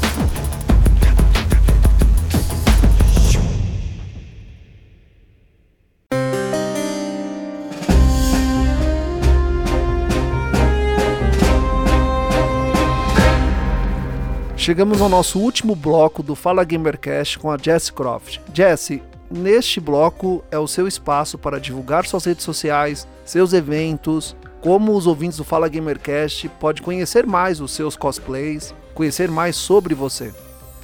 [14.66, 18.40] Chegamos ao nosso último bloco do Fala Gamercast com a Jess Croft.
[18.52, 19.00] Jess,
[19.30, 25.06] neste bloco é o seu espaço para divulgar suas redes sociais, seus eventos, como os
[25.06, 30.34] ouvintes do Fala Gamercast podem conhecer mais os seus cosplays, conhecer mais sobre você.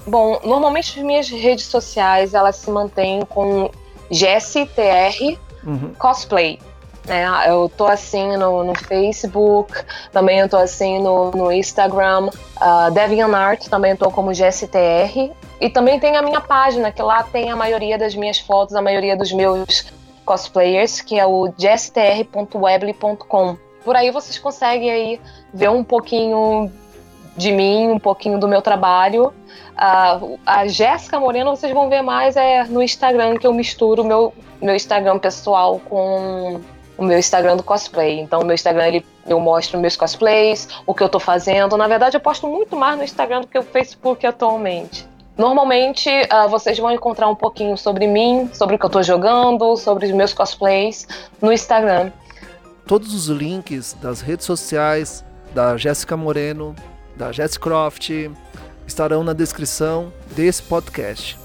[0.06, 3.68] Bom, normalmente as minhas redes sociais elas se mantêm com
[4.12, 5.92] GSTR uhum.
[5.98, 6.60] cosplay.
[7.06, 7.24] Né?
[7.48, 9.72] Eu tô assim no, no Facebook,
[10.12, 15.32] também eu tô assim no, no Instagram, uh, DeviantArt, também tô como GSTR.
[15.60, 18.82] E também tem a minha página, que lá tem a maioria das minhas fotos, a
[18.82, 19.92] maioria dos meus
[20.24, 23.56] cosplayers, que é o gstr.weebly.com.
[23.84, 25.20] Por aí vocês conseguem aí
[25.52, 26.70] ver um pouquinho
[27.36, 29.34] de mim, um pouquinho do meu trabalho.
[29.72, 34.34] Uh, a Jéssica Moreno vocês vão ver mais é no Instagram que eu misturo meu
[34.60, 36.60] meu Instagram pessoal com
[36.96, 38.20] o meu Instagram do cosplay.
[38.20, 41.76] Então, o meu Instagram ele, eu mostro meus cosplays, o que eu tô fazendo.
[41.76, 45.06] Na verdade, eu posto muito mais no Instagram do que o Facebook atualmente.
[45.36, 49.76] Normalmente, uh, vocês vão encontrar um pouquinho sobre mim, sobre o que eu tô jogando,
[49.76, 51.06] sobre os meus cosplays
[51.40, 52.12] no Instagram.
[52.86, 55.24] Todos os links das redes sociais
[55.54, 56.74] da Jéssica Moreno,
[57.16, 58.10] da Jess Croft,
[58.86, 61.41] estarão na descrição desse podcast.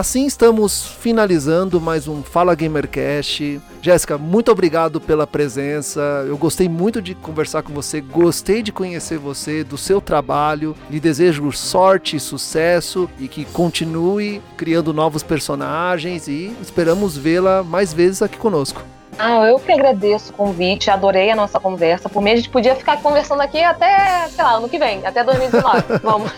[0.00, 3.60] Assim estamos finalizando mais um Fala Gamercast.
[3.82, 6.24] Jéssica, muito obrigado pela presença.
[6.26, 10.74] Eu gostei muito de conversar com você, gostei de conhecer você, do seu trabalho.
[10.88, 17.92] Lhe desejo sorte e sucesso e que continue criando novos personagens e esperamos vê-la mais
[17.92, 18.82] vezes aqui conosco.
[19.18, 22.08] Ah, eu que agradeço o convite, adorei a nossa conversa.
[22.08, 25.22] Por mim, a gente podia ficar conversando aqui até, sei lá, ano que vem, até
[25.22, 25.82] 2019.
[26.02, 26.32] Vamos.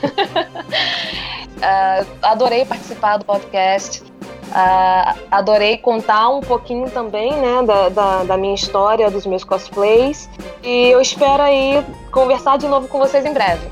[1.63, 4.03] Uh, adorei participar do podcast.
[4.03, 10.29] Uh, adorei contar um pouquinho também né, da, da, da, minha história, dos meus cosplays.
[10.63, 13.67] E eu espero aí conversar de novo com vocês em breve.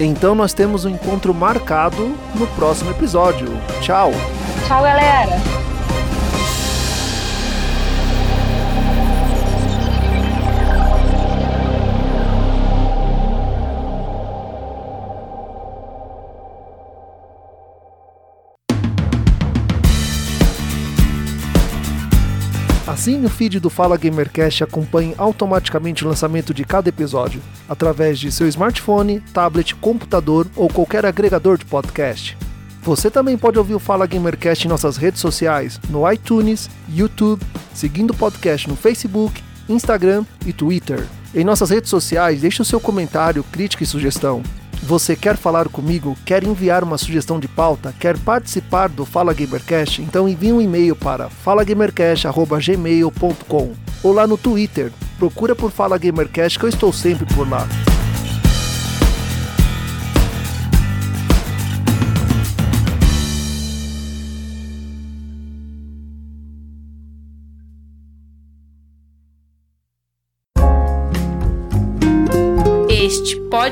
[0.00, 3.48] Então nós temos um encontro marcado no próximo episódio.
[3.82, 4.10] Tchau!
[4.66, 5.61] Tchau, galera!
[22.92, 28.30] Assine o feed do Fala Gamercast acompanhe automaticamente o lançamento de cada episódio, através de
[28.30, 32.36] seu smartphone, tablet, computador ou qualquer agregador de podcast.
[32.82, 38.10] Você também pode ouvir o Fala Gamercast em nossas redes sociais, no iTunes, YouTube, seguindo
[38.10, 41.06] o podcast no Facebook, Instagram e Twitter.
[41.34, 44.42] Em nossas redes sociais, deixe o seu comentário, crítica e sugestão.
[44.82, 46.18] Você quer falar comigo?
[46.24, 47.94] Quer enviar uma sugestão de pauta?
[48.00, 50.02] Quer participar do Fala Gamercast?
[50.02, 53.72] Então envie um e-mail para falagamercast@gmail.com
[54.02, 54.90] ou lá no Twitter.
[55.18, 57.64] Procura por Fala Gamercast que eu estou sempre por lá.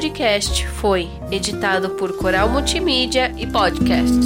[0.00, 4.18] Podcast foi editado por Coral Multimídia e Podcast.